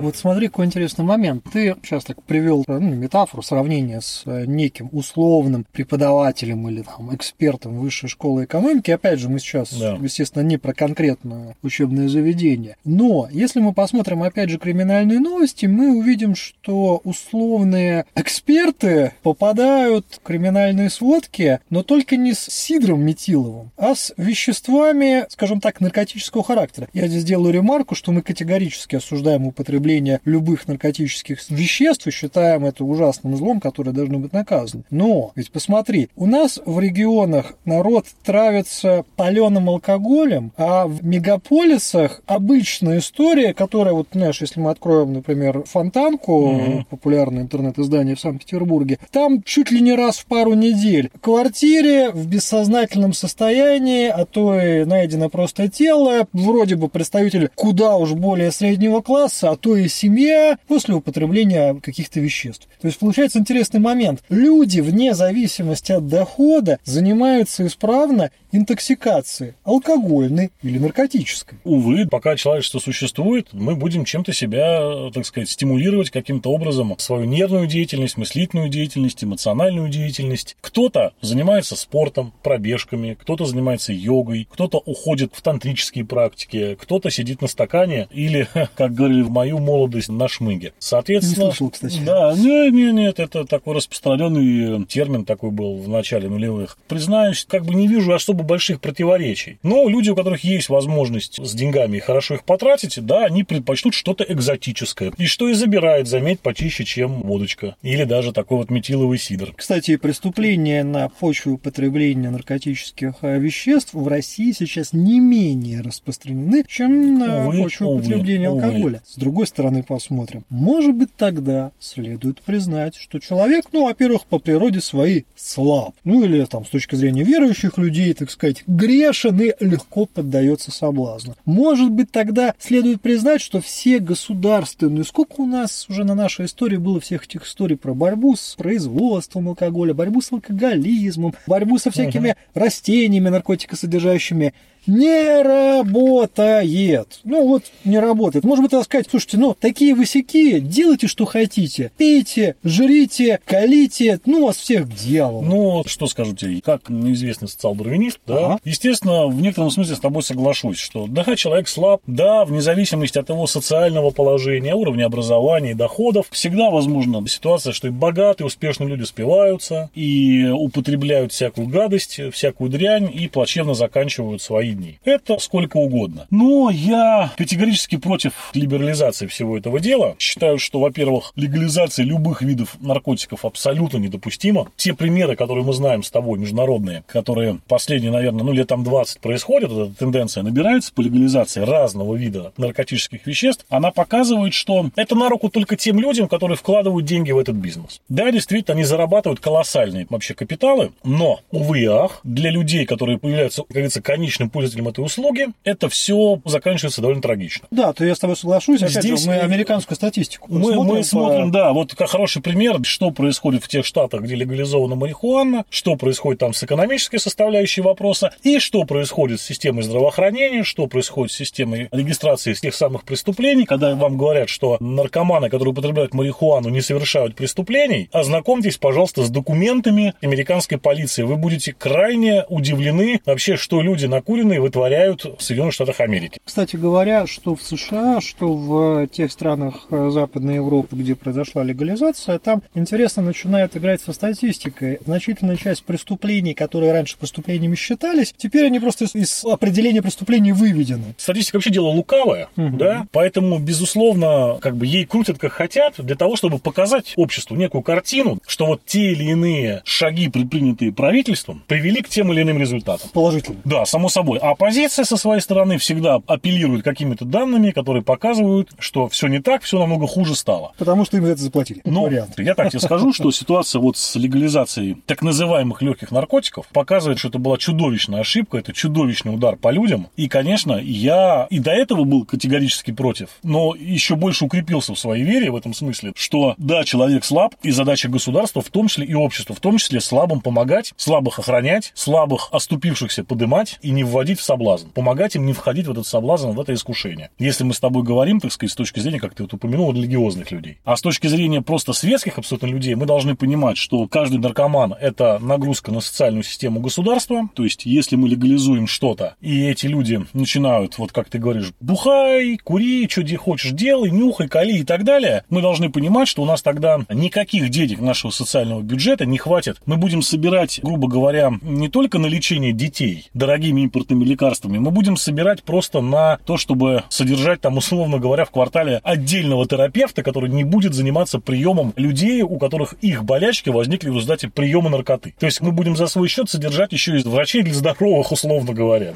Вот 0.02 0.16
смотри, 0.16 0.48
какой 0.48 0.66
интересный 0.66 1.06
момент. 1.06 1.44
Ты 1.52 1.76
сейчас 1.84 2.06
так 2.06 2.22
привел 2.24 2.64
ну, 2.68 2.80
метафору, 2.80 3.44
сравнение 3.44 4.02
с 4.02 4.24
э, 4.26 4.46
неким 4.46 4.90
условным 4.92 5.66
преподавателем 5.72 6.68
или 6.70 6.82
там 6.82 7.14
экспертом 7.16 7.80
высшей 7.80 8.10
школы 8.10 8.46
экономики. 8.46 8.92
Опять 8.92 9.20
же, 9.20 9.30
мы 9.30 9.40
сейчас, 9.40 9.74
Да. 9.74 9.98
естественно, 10.02 10.44
не 10.44 10.58
про 10.58 10.74
конкретное 10.74 11.56
учебное 11.62 12.08
заведение. 12.08 12.78
Но 12.86 13.28
если 13.32 13.60
мы 13.60 13.74
посмотрим, 13.74 14.24
опять 14.24 14.50
же, 14.50 14.58
криминальные 14.58 15.20
новости, 15.20 15.66
мы 15.66 15.98
увидим, 15.98 16.36
что 16.36 17.02
условные 17.04 18.06
эксперты 18.16 19.14
попадают 19.24 20.06
в 20.10 20.20
криминальные 20.22 20.90
сводки, 20.90 21.60
но 21.70 21.84
только 21.84 22.16
не 22.16 22.34
с 22.34 22.40
Сидром 22.40 23.02
Метиловым, 23.02 23.72
а 23.78 23.96
с 23.96 24.14
веществами, 24.18 25.26
скажем 25.30 25.60
так, 25.62 25.82
наркотического 25.82 26.44
характера. 26.44 26.88
Я 26.94 27.08
здесь 27.08 27.24
делаю 27.24 27.54
ремарку, 27.54 27.96
что 27.96 28.12
мы 28.12 28.22
категорически 28.22 28.96
осуждаем 28.96 29.48
употребление 29.48 29.89
любых 30.26 30.68
наркотических 30.68 31.40
веществ 31.50 32.08
и 32.08 32.12
считаем 32.12 32.66
это 32.66 32.84
ужасным 32.84 33.36
злом, 33.36 33.60
которое 33.60 33.92
должно 33.92 34.20
быть 34.20 34.34
наказано. 34.34 34.84
Но, 34.90 35.32
ведь 35.36 35.52
посмотри, 35.52 36.10
у 36.16 36.26
нас 36.26 36.60
в 36.66 36.80
регионах 36.80 37.54
народ 37.66 38.06
травится 38.24 39.04
паленым 39.16 39.70
алкоголем, 39.70 40.52
а 40.58 40.88
в 40.88 41.04
мегаполисах 41.04 42.22
обычная 42.28 43.00
история, 43.00 43.54
которая, 43.54 43.94
вот, 43.94 44.08
знаешь, 44.14 44.42
если 44.42 44.60
мы 44.60 44.72
откроем, 44.72 45.14
например, 45.14 45.64
Фонтанку, 45.66 46.52
Мгм. 46.52 46.86
популярное 46.90 47.44
интернет-издание 47.44 48.16
в 48.16 48.20
Санкт-Петербурге, 48.20 49.00
там 49.12 49.42
чуть 49.44 49.72
ли 49.72 49.82
не 49.82 49.94
раз 49.94 50.20
в 50.20 50.26
пару 50.26 50.54
недель 50.54 51.10
в 51.14 51.20
квартире 51.20 52.12
в 52.12 52.28
бессознательном 52.28 53.14
состоянии, 53.14 54.08
а 54.08 54.26
то 54.26 54.60
и 54.60 54.86
найдено 54.86 55.30
просто 55.30 55.68
тело, 55.68 56.28
вроде 56.34 56.76
бы 56.76 56.90
представитель 56.90 57.50
куда 57.56 57.96
уж 57.98 58.14
более 58.14 58.52
среднего 58.52 59.02
класса, 59.02 59.52
а 59.52 59.56
то 59.56 59.76
и 59.76 59.79
семья 59.88 60.58
после 60.68 60.96
употребления 60.96 61.76
каких-то 61.82 62.20
веществ. 62.20 62.68
То 62.82 62.88
есть 62.88 63.00
получается 63.00 63.40
интересный 63.40 63.80
момент. 63.80 64.24
Люди, 64.30 64.80
вне 64.80 65.14
зависимости 65.14 65.92
от 65.92 66.08
дохода, 66.08 66.80
занимаются 66.84 67.66
исправно 67.66 68.32
интоксикацией 68.52 69.54
алкогольной 69.64 70.52
или 70.62 70.80
наркотической. 70.80 71.60
Увы, 71.64 72.08
пока 72.08 72.36
человечество 72.36 72.80
существует, 72.80 73.50
мы 73.54 73.76
будем 73.76 74.06
чем-то 74.06 74.34
себя, 74.34 75.10
так 75.14 75.26
сказать, 75.26 75.50
стимулировать 75.50 76.10
каким-то 76.10 76.52
образом 76.52 76.96
свою 76.98 77.26
нервную 77.26 77.68
деятельность, 77.68 78.18
мыслительную 78.18 78.70
деятельность, 78.70 79.24
эмоциональную 79.24 79.90
деятельность. 79.90 80.58
Кто-то 80.62 81.14
занимается 81.22 81.76
спортом, 81.76 82.34
пробежками, 82.44 83.18
кто-то 83.20 83.46
занимается 83.46 83.94
йогой, 83.94 84.48
кто-то 84.52 84.82
уходит 84.86 85.34
в 85.36 85.42
тантрические 85.42 86.06
практики, 86.06 86.78
кто-то 86.80 87.10
сидит 87.10 87.42
на 87.42 87.48
стакане 87.48 88.08
или, 88.12 88.48
как 88.76 88.94
говорили 88.94 89.22
в 89.22 89.30
мою 89.30 89.59
молодость, 89.60 90.10
на 90.10 90.28
шмыге. 90.28 90.74
Соответственно... 90.80 91.46
Не 91.46 91.52
слышал, 91.52 91.70
кстати. 91.70 92.00
Да, 92.06 92.34
нет, 92.36 92.74
нет, 92.74 92.94
нет, 92.94 93.20
это 93.20 93.46
такой 93.46 93.76
распространенный 93.76 94.86
термин 94.86 95.26
такой 95.26 95.52
был 95.52 95.78
в 95.78 95.88
начале 95.88 96.30
нулевых. 96.30 96.78
Признаюсь, 96.88 97.46
как 97.48 97.66
бы 97.66 97.76
не 97.76 97.88
вижу 97.88 98.14
особо 98.14 98.44
больших 98.44 98.82
противоречий. 98.82 99.60
Но 99.64 99.88
люди, 99.88 100.10
у 100.10 100.16
которых 100.16 100.44
есть 100.44 100.70
возможность 100.70 101.40
с 101.44 101.54
деньгами 101.54 101.98
и 101.98 102.00
хорошо 102.00 102.36
их 102.36 102.44
потратить, 102.44 103.04
да, 103.06 103.26
они 103.26 103.44
предпочтут 103.44 103.94
что-то 103.94 104.26
экзотическое. 104.28 105.12
И 105.18 105.26
что 105.26 105.50
и 105.50 105.54
забирает, 105.54 106.08
заметь, 106.08 106.40
почище, 106.40 106.84
чем 106.86 107.22
водочка. 107.24 107.76
Или 107.82 108.04
даже 108.04 108.32
такой 108.34 108.58
вот 108.58 108.70
метиловый 108.70 109.18
сидр. 109.18 109.54
Кстати, 109.56 109.98
преступления 109.98 110.84
на 110.84 111.10
почве 111.10 111.52
употребления 111.54 112.30
наркотических 112.30 113.16
э, 113.22 113.40
веществ 113.40 113.94
в 113.94 114.08
России 114.08 114.52
сейчас 114.52 114.94
не 114.94 115.20
менее 115.20 115.82
распространены, 115.82 116.64
чем 116.68 117.20
на 117.20 117.48
Увы, 117.48 117.64
почве 117.64 117.86
увы, 117.86 118.00
употребления 118.00 118.50
увы. 118.50 118.64
алкоголя. 118.64 119.02
С 119.06 119.16
другой 119.16 119.48
стороны 119.50 119.84
посмотрим. 119.84 120.46
Может 120.50 120.96
быть, 120.96 121.14
тогда 121.16 121.72
следует 121.80 122.42
признать, 122.42 122.96
что 122.96 123.20
человек, 123.20 123.66
ну, 123.72 123.86
во-первых, 123.86 124.26
по 124.26 124.40
природе 124.40 124.82
своей 124.82 125.26
слаб. 125.36 125.94
Ну, 126.04 126.24
или 126.24 126.44
там 126.46 126.66
с 126.66 126.70
точки 126.70 126.96
зрения 126.96 127.24
верующих 127.24 127.78
людей, 127.78 128.14
так 128.14 128.32
сказать, 128.32 128.64
грешен 128.68 129.40
и 129.42 129.54
легко 129.60 130.06
поддается 130.06 130.72
соблазну. 130.72 131.36
Может 131.46 131.92
быть, 131.92 132.12
тогда 132.12 132.54
следует 132.60 133.02
признать, 133.02 133.42
что 133.42 133.62
все 133.62 134.00
государственные, 134.00 135.04
сколько 135.04 135.42
у 135.42 135.46
нас 135.46 135.88
уже 135.90 136.04
на 136.04 136.16
нашей 136.16 136.46
истории 136.46 136.78
было 136.78 137.00
всех 137.00 137.26
этих 137.26 137.46
историй 137.46 137.78
про 137.78 137.94
борьбу 137.94 138.36
с 138.36 138.56
производством 138.56 139.50
алкоголя, 139.50 139.94
борьбу 139.94 140.22
с 140.22 140.32
алкоголизмом, 140.32 141.34
борьбу 141.48 141.78
со 141.78 141.92
всякими 141.92 142.30
uh-huh. 142.30 142.36
растениями 142.54 143.30
наркотикосодержащими, 143.30 144.54
не 144.88 145.42
работает. 145.42 147.20
Ну 147.24 147.48
вот, 147.48 147.64
не 147.86 148.00
работает. 148.00 148.46
Может 148.46 148.64
быть, 148.64 148.84
сказать, 148.84 149.08
слушайте, 149.10 149.38
ну, 149.38 149.56
такие 149.60 149.94
высяки, 149.94 150.60
делайте, 150.60 151.08
что 151.08 151.26
хотите. 151.26 151.92
Пейте, 151.98 152.56
жрите, 152.64 153.40
колите, 153.46 154.20
ну, 154.26 154.46
вас 154.46 154.58
всех 154.58 154.94
дьявол. 154.94 155.42
Ну, 155.42 155.84
что 155.86 156.08
скажу 156.08 156.36
тебе, 156.36 156.62
как 156.62 156.90
неизвестный 156.90 157.48
социал-дарвинист, 157.48 158.20
да, 158.26 158.46
ага. 158.46 158.60
естественно, 158.64 159.28
в 159.28 159.42
некотором 159.42 159.72
смысле 159.72 159.96
с 159.96 160.00
тобой 160.00 160.24
соглашусь, 160.24 160.78
что 160.78 161.08
да, 161.08 161.36
человек 161.36 161.68
слаб, 161.68 162.02
да, 162.08 162.46
вне 162.46 162.62
зависимости 162.62 163.18
от 163.18 163.30
его 163.30 163.48
социального 163.48 164.12
положения, 164.12 164.76
уровня 164.76 165.06
образования 165.06 165.72
и 165.72 165.76
доходов, 165.76 166.28
всегда 166.32 166.70
возможна 166.70 167.26
ситуация, 167.28 167.74
что 167.74 167.88
и 167.88 167.92
богатые, 167.92 168.48
успешные 168.48 168.90
люди 168.90 169.04
спиваются 169.04 169.90
и 169.94 170.48
употребляют 170.48 171.32
всякую 171.32 171.68
гадость, 171.68 172.20
всякую 172.34 172.70
дрянь 172.70 173.10
и 173.14 173.28
плачевно 173.28 173.74
заканчивают 173.74 174.42
свои 174.42 174.69
дней. 174.74 175.00
Это 175.04 175.38
сколько 175.40 175.78
угодно. 175.78 176.28
Но 176.30 176.70
я 176.70 177.32
категорически 177.38 177.98
против 177.98 178.34
либерализации 178.54 179.28
всего 179.28 179.58
этого 179.58 179.80
дела. 179.80 180.16
Считаю, 180.20 180.58
что, 180.60 180.80
во-первых, 180.80 181.34
легализация 181.36 182.06
любых 182.06 182.42
видов 182.42 182.76
наркотиков 182.80 183.46
абсолютно 183.46 183.98
недопустима. 183.98 184.68
Те 184.76 184.94
примеры, 184.94 185.36
которые 185.36 185.66
мы 185.66 185.74
знаем 185.74 186.04
с 186.04 186.12
тобой, 186.12 186.40
международные, 186.40 187.04
которые 187.08 187.60
последние, 187.68 188.12
наверное, 188.12 188.44
ну 188.44 188.52
лет 188.52 188.68
там 188.68 188.84
20 188.84 189.20
происходят, 189.20 189.72
эта 189.72 189.92
тенденция 189.94 190.44
набирается 190.44 190.94
по 190.94 191.02
легализации 191.02 191.62
разного 191.62 192.16
вида 192.16 192.52
наркотических 192.58 193.26
веществ, 193.26 193.66
она 193.70 193.92
показывает, 193.92 194.54
что 194.54 194.90
это 194.96 195.16
на 195.16 195.30
руку 195.30 195.50
только 195.50 195.76
тем 195.76 196.00
людям, 196.00 196.28
которые 196.28 196.58
вкладывают 196.58 197.06
деньги 197.06 197.32
в 197.32 197.38
этот 197.38 197.56
бизнес. 197.56 198.02
Да, 198.10 198.32
действительно, 198.32 198.76
они 198.76 198.84
зарабатывают 198.84 199.40
колоссальные 199.40 200.08
вообще 200.10 200.34
капиталы, 200.34 200.92
но, 201.04 201.40
увы 201.52 201.82
и 201.82 201.86
ах, 201.86 202.20
для 202.24 202.52
людей, 202.52 202.86
которые 202.86 203.18
появляются, 203.18 203.64
как 203.64 203.72
говорится, 203.72 204.02
конечным 204.02 204.50
пользователем 204.60 204.90
этой 204.90 205.04
услуги, 205.04 205.48
это 205.64 205.90
все 205.90 206.42
заканчивается 206.46 207.02
довольно 207.02 207.22
трагично. 207.22 207.68
Да, 207.72 207.94
то 207.94 208.06
я 208.06 208.14
с 208.14 208.20
тобой 208.20 208.36
соглашусь. 208.36 208.82
Опять 208.82 209.04
Здесь 209.04 209.22
же, 209.22 209.30
мы 209.30 209.38
американскую 209.38 209.96
статистику 209.96 210.48
мы 210.50 210.74
смотрим. 210.74 210.96
Мы 210.96 211.04
смотрим, 211.04 211.46
по... 211.48 211.54
да, 211.54 211.74
вот 211.74 211.94
хороший 211.98 212.42
пример, 212.42 212.80
что 212.84 213.12
происходит 213.12 213.64
в 213.64 213.68
тех 213.68 213.86
штатах, 213.86 214.22
где 214.22 214.36
легализована 214.36 214.96
марихуана, 214.96 215.66
что 215.70 215.96
происходит 215.96 216.40
там 216.40 216.54
с 216.54 216.64
экономической 216.64 217.20
составляющей 217.20 217.82
вопроса, 217.82 218.34
и 218.44 218.60
что 218.60 218.84
происходит 218.84 219.40
с 219.40 219.46
системой 219.46 219.84
здравоохранения, 219.84 220.64
что 220.64 220.88
происходит 220.88 221.32
с 221.32 221.36
системой 221.36 221.88
регистрации 221.92 222.54
тех 222.60 222.76
самых 222.76 223.04
преступлений, 223.04 223.66
когда 223.66 223.96
вам 223.96 224.18
говорят, 224.18 224.50
что 224.50 224.78
наркоманы, 224.80 225.50
которые 225.50 225.72
употребляют 225.72 226.14
марихуану, 226.14 226.70
не 226.70 226.82
совершают 226.82 227.36
преступлений, 227.36 228.10
ознакомьтесь, 228.12 228.78
пожалуйста, 228.78 229.24
с 229.24 229.30
документами 229.30 230.14
американской 230.22 230.78
полиции. 230.78 231.24
Вы 231.24 231.38
будете 231.38 231.74
крайне 231.74 232.44
удивлены 232.50 233.22
вообще, 233.26 233.56
что 233.56 233.82
люди 233.82 234.06
накуренные 234.50 234.60
вытворяют 234.60 235.26
в 235.26 235.42
Соединенных 235.42 235.74
Штатах 235.74 236.00
Америки. 236.00 236.40
Кстати 236.44 236.76
говоря, 236.76 237.28
что 237.28 237.56
в 237.56 237.62
США, 237.62 238.20
что 238.22 238.54
в 238.54 239.08
тех 239.08 239.32
странах 239.32 239.88
э, 239.90 240.10
Западной 240.12 240.56
Европы, 240.56 240.96
где 240.96 241.16
произошла 241.16 241.64
легализация, 241.64 242.40
там 242.40 242.62
интересно 242.74 243.24
начинает 243.24 243.78
играть 243.78 244.02
со 244.02 244.14
статистикой. 244.14 245.00
Значительная 245.06 245.56
часть 245.56 245.84
преступлений, 245.84 246.54
которые 246.54 246.92
раньше 246.92 247.18
преступлениями 247.18 247.76
считались, 247.76 248.34
теперь 248.36 248.66
они 248.66 248.80
просто 248.80 249.06
из, 249.06 249.16
из 249.16 249.46
определения 249.46 250.02
преступлений 250.02 250.52
выведены. 250.52 251.16
Статистика 251.18 251.58
вообще 251.58 251.72
дело 251.72 251.88
лукавое, 251.88 252.50
угу. 252.58 252.78
да, 252.78 253.06
поэтому, 253.12 253.60
безусловно, 253.60 254.58
как 254.62 254.76
бы 254.76 254.86
ей 254.86 255.06
крутят 255.06 255.38
как 255.38 255.54
хотят, 255.54 255.96
для 255.98 256.16
того, 256.16 256.36
чтобы 256.36 256.60
показать 256.60 257.14
обществу 257.16 257.56
некую 257.56 257.82
картину, 257.82 258.40
что 258.48 258.66
вот 258.66 258.82
те 258.86 259.12
или 259.12 259.24
иные 259.26 259.82
шаги, 259.86 260.30
предпринятые 260.30 260.92
правительством, 260.92 261.64
привели 261.68 262.02
к 262.02 262.10
тем 262.10 262.32
или 262.34 262.42
иным 262.42 262.60
результатам. 262.60 263.10
Положительно. 263.14 263.60
Да, 263.66 263.86
само 263.86 264.10
собой. 264.10 264.39
А 264.42 264.52
оппозиция 264.52 265.06
со 265.06 265.18
своей 265.18 265.42
стороны 265.42 265.78
всегда 265.78 266.22
апеллирует 266.28 266.84
какими-то 266.84 267.26
данными, 267.26 267.72
которые 267.72 268.04
показывают, 268.04 268.70
что 268.80 269.08
все 269.08 269.28
не 269.28 269.40
так, 269.40 269.64
все 269.64 269.80
намного 269.80 270.08
хуже 270.08 270.36
стало. 270.36 270.74
Потому 270.78 271.06
что 271.06 271.18
им 271.18 271.26
за 271.26 271.32
это 271.32 271.42
заплатили. 271.42 271.82
Но 271.86 272.04
вариант. 272.04 272.40
я 272.40 272.56
так 272.56 272.70
тебе 272.70 272.80
скажу, 272.80 273.14
что 273.14 273.32
ситуация 273.32 273.80
вот 273.80 273.98
с 273.98 274.16
легализацией 274.16 274.98
так 275.06 275.22
называемых 275.22 275.82
легких 275.82 276.12
наркотиков 276.12 276.68
показывает, 276.68 277.20
что 277.20 277.30
это 277.30 277.40
была 277.40 277.58
чудовищная 277.58 278.22
ошибка, 278.22 278.58
это 278.58 278.74
чудовищный 278.74 279.34
удар 279.34 279.56
по 279.56 279.72
людям. 279.72 280.08
И, 280.16 280.28
конечно, 280.28 280.74
я 280.74 281.48
и 281.50 281.60
до 281.60 281.72
этого 281.72 282.04
был 282.04 282.26
категорически 282.26 282.92
против, 282.92 283.30
но 283.44 283.76
еще 283.76 284.16
больше 284.16 284.46
укрепился 284.46 284.94
в 284.94 285.00
своей 285.00 285.24
вере 285.24 285.52
в 285.52 285.56
этом 285.56 285.74
смысле, 285.74 286.14
что 286.16 286.56
да, 286.58 286.84
человек 286.84 287.26
слаб, 287.26 287.56
и 287.64 287.72
задача 287.72 288.10
государства, 288.10 288.62
в 288.62 288.70
том 288.70 288.88
числе 288.88 289.06
и 289.06 289.14
общества, 289.14 289.56
в 289.56 289.60
том 289.60 289.78
числе 289.78 290.00
слабым 290.00 290.42
помогать, 290.42 290.94
слабых 290.98 291.40
охранять, 291.40 291.92
слабых 291.96 292.50
оступившихся 292.52 293.24
подымать 293.24 293.80
и 293.82 293.92
не 293.92 294.04
вводить 294.04 294.29
в 294.38 294.44
соблазн. 294.44 294.90
Помогать 294.90 295.36
им 295.36 295.46
не 295.46 295.54
входить 295.54 295.88
в 295.88 295.92
этот 295.92 296.06
соблазн, 296.06 296.50
в 296.50 296.60
это 296.60 296.74
искушение. 296.74 297.30
Если 297.40 297.64
мы 297.64 297.74
с 297.74 297.80
тобой 297.80 298.04
говорим, 298.04 298.40
так 298.40 298.52
сказать, 298.52 298.72
с 298.72 298.76
точки 298.76 299.00
зрения, 299.00 299.20
как 299.20 299.34
ты 299.34 299.44
вот 299.44 299.54
упомянул, 299.54 299.94
религиозных 299.94 300.52
людей. 300.52 300.78
А 300.84 300.96
с 300.96 301.02
точки 301.02 301.28
зрения 301.28 301.62
просто 301.62 301.94
светских 301.94 302.38
абсолютно 302.38 302.68
людей, 302.68 302.96
мы 302.96 303.06
должны 303.06 303.36
понимать, 303.36 303.78
что 303.78 304.08
каждый 304.08 304.40
наркоман– 304.40 304.94
это 305.02 305.40
нагрузка 305.40 305.92
на 305.92 306.02
социальную 306.02 306.44
систему 306.44 306.80
государства. 306.80 307.50
То 307.56 307.64
есть, 307.64 307.86
если 307.86 308.16
мы 308.16 308.30
легализуем 308.30 308.88
что-то, 308.88 309.36
и 309.42 309.66
эти 309.66 309.88
люди 309.88 310.26
начинают, 310.34 310.98
вот 310.98 311.12
как 311.12 311.30
ты 311.30 311.40
говоришь, 311.40 311.74
бухай, 311.80 312.58
кури, 312.58 313.08
что 313.10 313.24
хочешь 313.38 313.72
делай, 313.72 314.12
нюхай, 314.12 314.48
кали 314.48 314.80
и 314.80 314.84
так 314.84 315.04
далее, 315.04 315.44
мы 315.50 315.62
должны 315.62 315.90
понимать, 315.92 316.28
что 316.28 316.42
у 316.42 316.46
нас 316.46 316.62
тогда 316.62 317.00
никаких 317.10 317.70
денег 317.70 318.00
нашего 318.00 318.32
социального 318.32 318.82
бюджета 318.82 319.26
не 319.26 319.38
хватит. 319.38 319.78
Мы 319.86 319.98
будем 319.98 320.22
собирать, 320.22 320.80
грубо 320.84 321.08
говоря, 321.08 321.52
не 321.62 321.90
только 321.90 322.20
на 322.20 322.28
лечение 322.28 322.74
детей 322.74 323.30
дорогими 323.34 323.82
импортными 323.82 324.19
лекарствами, 324.24 324.78
мы 324.78 324.92
будем 324.92 325.18
собирать 325.18 325.64
просто 325.64 326.02
на 326.02 326.38
то, 326.46 326.58
чтобы 326.58 327.04
содержать 327.10 327.62
там, 327.62 327.78
условно 327.78 328.20
говоря, 328.20 328.46
в 328.46 328.52
квартале 328.52 329.02
отдельного 329.04 329.68
терапевта, 329.68 330.24
который 330.24 330.50
не 330.50 330.64
будет 330.64 330.94
заниматься 330.94 331.40
приемом 331.40 331.94
людей, 331.96 332.42
у 332.42 332.58
которых 332.58 332.94
их 333.02 333.24
болячки 333.24 333.70
возникли 333.70 334.10
в 334.10 334.16
результате 334.16 334.50
приема 334.50 334.90
наркоты. 334.90 335.34
То 335.40 335.46
есть 335.46 335.62
мы 335.62 335.72
будем 335.72 335.96
за 335.96 336.08
свой 336.08 336.28
счет 336.28 336.50
содержать 336.50 336.92
еще 336.92 337.18
и 337.18 337.24
врачей 337.24 337.64
для 337.64 337.74
здоровых, 337.74 338.32
условно 338.32 338.74
говоря. 338.74 339.12